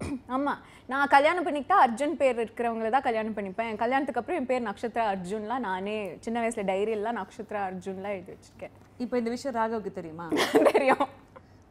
ஆமா. 0.36 0.52
நான் 0.86 1.08
கல்யாணம் 1.08 1.46
பண்ணிக்கிட்டா 1.46 1.78
அர்ஜுன் 1.86 2.16
பேர் 2.16 2.40
இருக்கிறவங்கள 2.40 2.90
தான் 2.90 3.02
கல்யாணம் 3.02 3.36
பண்ணிப்பேன். 3.36 3.76
கல்யாணத்துக்கு 3.76 4.20
அப்புறம் 4.20 4.40
என் 4.40 4.46
பேர் 4.46 4.68
நக்ஷத்ரா 4.68 5.04
அர்ஜுன்லாம் 5.14 5.66
நானே 5.68 6.16
சின்ன 6.20 6.36
வயசுல 6.40 6.64
டைரியெல்லாம் 6.72 7.18
நக்ஷத்ரா 7.20 7.62
அர்ஜுன்லாம் 7.70 8.14
எழுதி 8.16 8.32
வச்சிருக்கேன். 8.32 8.74
இப்போ 8.98 9.18
இந்த 9.18 9.30
விஷயம் 9.30 9.56
ராகவுக்கு 9.56 9.92
தெரியுமா? 9.92 10.28
தெரியும். 10.72 11.04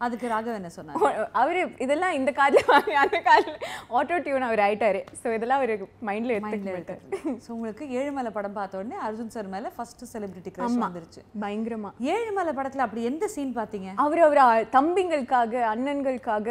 அதுக்கு 0.06 0.26
ராகவ் 0.34 0.58
என்ன 0.60 0.70
சொன்னார்? 0.76 1.18
அவரு 1.42 1.62
இதெல்லாம் 1.86 2.16
இந்த 2.20 2.32
காதில் 2.40 2.70
வாங்கி 2.74 2.94
அந்த 3.04 3.18
காதில் 3.28 3.58
ஆட்டோ 4.00 4.18
டியூன் 4.26 4.46
அவர் 4.48 4.62
ஆயிட்டாரு. 4.66 5.02
ஸோ 5.22 5.34
இதெல்லாம் 5.38 5.60
அவர் 5.62 5.74
மைண்ட்ல 6.10 6.36
எடுத்துக்க 6.38 6.76
மாட்டார். 6.78 7.02
ஸோ 7.46 7.50
உங்களுக்கு 7.56 7.86
ஏழுமலை 8.02 8.32
படம் 8.38 8.58
பார்த்த 8.60 8.80
உடனே 8.82 9.00
அர்ஜுன் 9.08 9.34
சார் 9.36 9.50
மேல 9.56 9.72
ஃபர்ஸ்ட் 9.78 10.04
செலிபிரிட்டி 10.14 10.54
கிரஷ் 10.58 10.78
வந்துருச்சு. 10.86 11.24
பயங்கரமா. 11.46 11.92
ஏழுமலை 12.16 12.54
படத்துல 12.60 12.86
அப்படி 12.88 13.04
எந்த 13.12 13.28
சீன் 13.36 13.54
பாத்தீங்க 13.60 13.90
அவர் 14.06 14.24
அவர் 14.28 14.70
தம்பிங்களுக்காக 14.78 15.66
அண்ணன்களுக்காக 15.74 16.48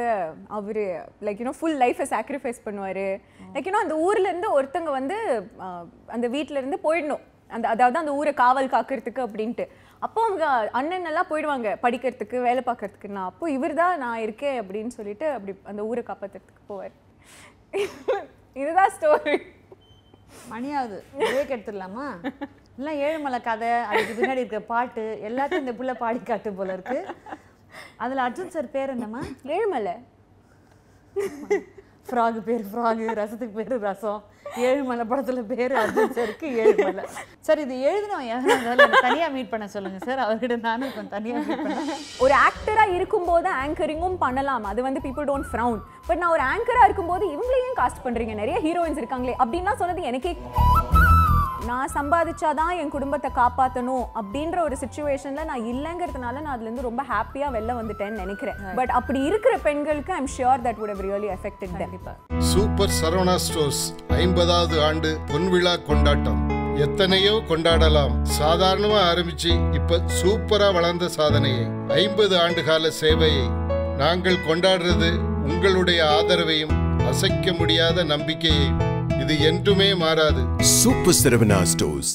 அவர் 0.58 0.82
லைக் 1.28 1.42
யூனோ 1.42 1.56
ஃபுல் 1.60 1.80
லைஃப்பை 1.84 2.08
சாக்ரிஃபைஸ் 2.14 2.64
பண்ணுவார். 2.68 3.06
லைக் 3.54 3.68
யூனோ 3.70 3.82
அந்த 3.86 3.96
ஊர்ல 4.08 4.28
இருந்து 4.32 4.50
ஒருத்தங்க 4.58 4.92
வந்து 5.00 5.18
அந்த 6.16 6.26
வீட்ல 6.36 6.60
இருந்து 6.62 6.80
போயிடணும். 6.86 7.24
அந்த 7.56 7.66
அதாவது 7.74 8.00
அந்த 8.02 8.14
ஊரை 8.20 8.32
காவல் 8.42 8.72
காக்கிறதுக்கு 8.74 9.20
அப்படின்ட்டு. 9.26 9.66
அப்போ 10.06 10.18
அவங்க 10.26 10.46
அண்ணன் 10.78 11.08
எல்லாம் 11.10 11.30
போயிடுவாங்க 11.30 11.68
படிக்கிறதுக்கு 11.84 12.38
வேலை 12.48 12.62
பார்க்கறதுக்கு. 12.66 13.08
நான் 13.16 13.30
அப்போ 13.30 13.46
இவர் 13.56 13.74
தான் 13.82 13.94
நான் 14.04 14.22
இருக்கேன் 14.26 14.58
அப்படின்னு 14.62 14.92
சொல்லிட்டு 14.98 15.26
அப்படி 15.36 15.54
அந்த 15.72 15.82
ஊரை 15.90 16.04
காப்பாத்துறதுக்கு 16.10 16.68
போவார். 16.70 16.94
இதுதான் 18.60 18.94
ஸ்டோரி 18.96 19.36
மணியாவது 20.52 20.96
பிரேக் 21.18 21.54
எடுத்துடலாமா? 21.54 22.06
இல்லை 22.78 22.92
ஏழுமலை 23.06 23.38
கதை 23.48 23.70
அதுக்கு 23.90 24.12
பின்னாடி 24.18 24.42
இருக்கிற 24.42 24.62
பாட்டு 24.72 25.04
எல்லாத்தையும் 25.28 25.64
இந்த 25.64 25.74
புள்ள 25.78 25.92
பாடி 26.02 26.20
காட்டு 26.20 26.50
போல 26.58 26.76
இருக்கு. 26.76 26.98
அதுல 28.04 28.24
அர்ஜுன் 28.26 28.54
சார் 28.56 28.74
பேர் 28.76 28.92
என்னம்மா? 28.94 29.22
ஏழுமலை. 29.56 29.94
ஃப்ராகு 32.08 32.40
பேர் 32.48 32.64
ஃப்ராகு 32.70 33.06
ரசத்துக்கு 33.20 33.56
பேர் 33.58 33.74
ரசம். 33.88 34.20
ஏழுமலை 34.56 35.04
படத்துல 35.10 35.40
பேர் 35.46 35.72
அர்ஜுன் 35.72 36.14
சாருக்கு 36.18 36.46
ஏழுமலை 36.62 37.04
சார் 37.40 37.58
இது 37.58 37.74
எழுதினவன் 37.74 38.26
யாரும் 38.26 38.96
தனியா 39.02 39.28
மீட் 39.28 39.50
பண்ண 39.50 39.68
சொல்லுங்க 39.68 39.98
சார் 40.06 40.18
அவர்கிட்ட 40.18 40.56
நானும் 40.60 40.88
இப்போ 40.88 41.02
தனியா 41.02 41.36
மீட் 41.38 41.62
பண்ணேன் 41.62 41.92
ஒரு 42.18 42.34
ஆக்டரா 42.46 42.84
இருக்கும்போது 42.94 43.48
ஆங்கரிங்கும் 43.48 44.18
பண்ணலாம். 44.18 44.64
அது 44.64 44.82
வந்து 44.82 45.00
பீப்புள் 45.00 45.28
டோன்ட் 45.30 45.48
ஃப்ரவுன் 45.50 45.80
பட் 46.06 46.18
நான் 46.18 46.30
ஒரு 46.30 46.42
ஆங்கரா 46.42 46.84
இருக்கும்போது 46.84 47.24
இவங்களையும் 47.26 47.76
காஸ்ட் 47.76 48.04
பண்றீங்க. 48.04 48.34
நிறைய 48.34 48.58
ஹீரோயின்ஸ் 48.60 49.00
இருக்காங்களே 49.02 49.36
அப்படின்லாம் 49.38 49.76
சொன்னது 49.76 50.02
எனக்கே 50.02 50.32
நான் 51.68 51.90
சம்பாதிச்சாதான் 51.94 52.72
என் 52.80 52.92
குடும்பத்தை 52.94 53.28
காப்பாற்றணும் 53.38 54.04
அப்படின்ற 54.18 54.58
ஒரு 54.66 54.76
சுச்சுவேஷன்ல 54.82 55.44
நான் 55.50 55.64
இல்லைங்கிறதுனால 55.72 56.36
நான் 56.44 56.54
அதுல 56.54 56.68
இருந்து 56.68 56.84
ரொம்ப 56.88 57.02
ஹாப்பியா 57.10 57.48
வெளில 57.56 57.74
வந்துட்டேன்னு 57.78 58.20
நினைக்கிறேன். 58.22 58.58
பட் 58.78 58.92
அப்படி 58.98 59.20
இருக்கிற 59.30 59.54
பெண்களுக்கு 59.66 60.12
I'm 60.18 60.30
sure 60.36 60.62
that 60.66 60.78
would 60.80 60.92
have 60.94 61.02
really 61.06 61.30
affected 61.36 61.70
them. 61.80 61.92
Super 62.52 62.94
Saravana 63.00 63.36
stores 63.46 63.82
ஐம்பதாவது 64.22 64.76
ஆண்டு 64.88 65.10
பொன்விழா 65.32 65.74
கொண்டாட்டம். 65.88 66.40
எத்தனையோ 66.86 67.34
கொண்டாடலாம். 67.50 68.12
சாதாரணமா 68.40 68.98
ஆரம்பிச்சு 69.10 69.52
இப்ப 69.78 70.00
சூப்பரா 70.20 70.68
வளர்ந்த 70.78 71.08
சாதனையை 71.18 71.64
ஐம்பது 72.02 72.36
ஆண்டு 72.44 72.64
கால 72.68 72.90
சேவையை 73.00 73.46
நாங்கள் 74.02 74.44
கொண்டாடுறது 74.48 75.10
உங்களுடைய 75.50 76.00
ஆதரவையும் 76.16 76.76
அசைக்க 77.10 77.52
முடியாத 77.60 78.04
நம்பிக்கையையும் 78.14 78.78
இது 79.20 79.40
என்றுமே 79.40 79.94
மாறாது. 79.94 80.42
Super 80.60 81.18
சிரவணா 81.22 81.62
stores 81.62 82.10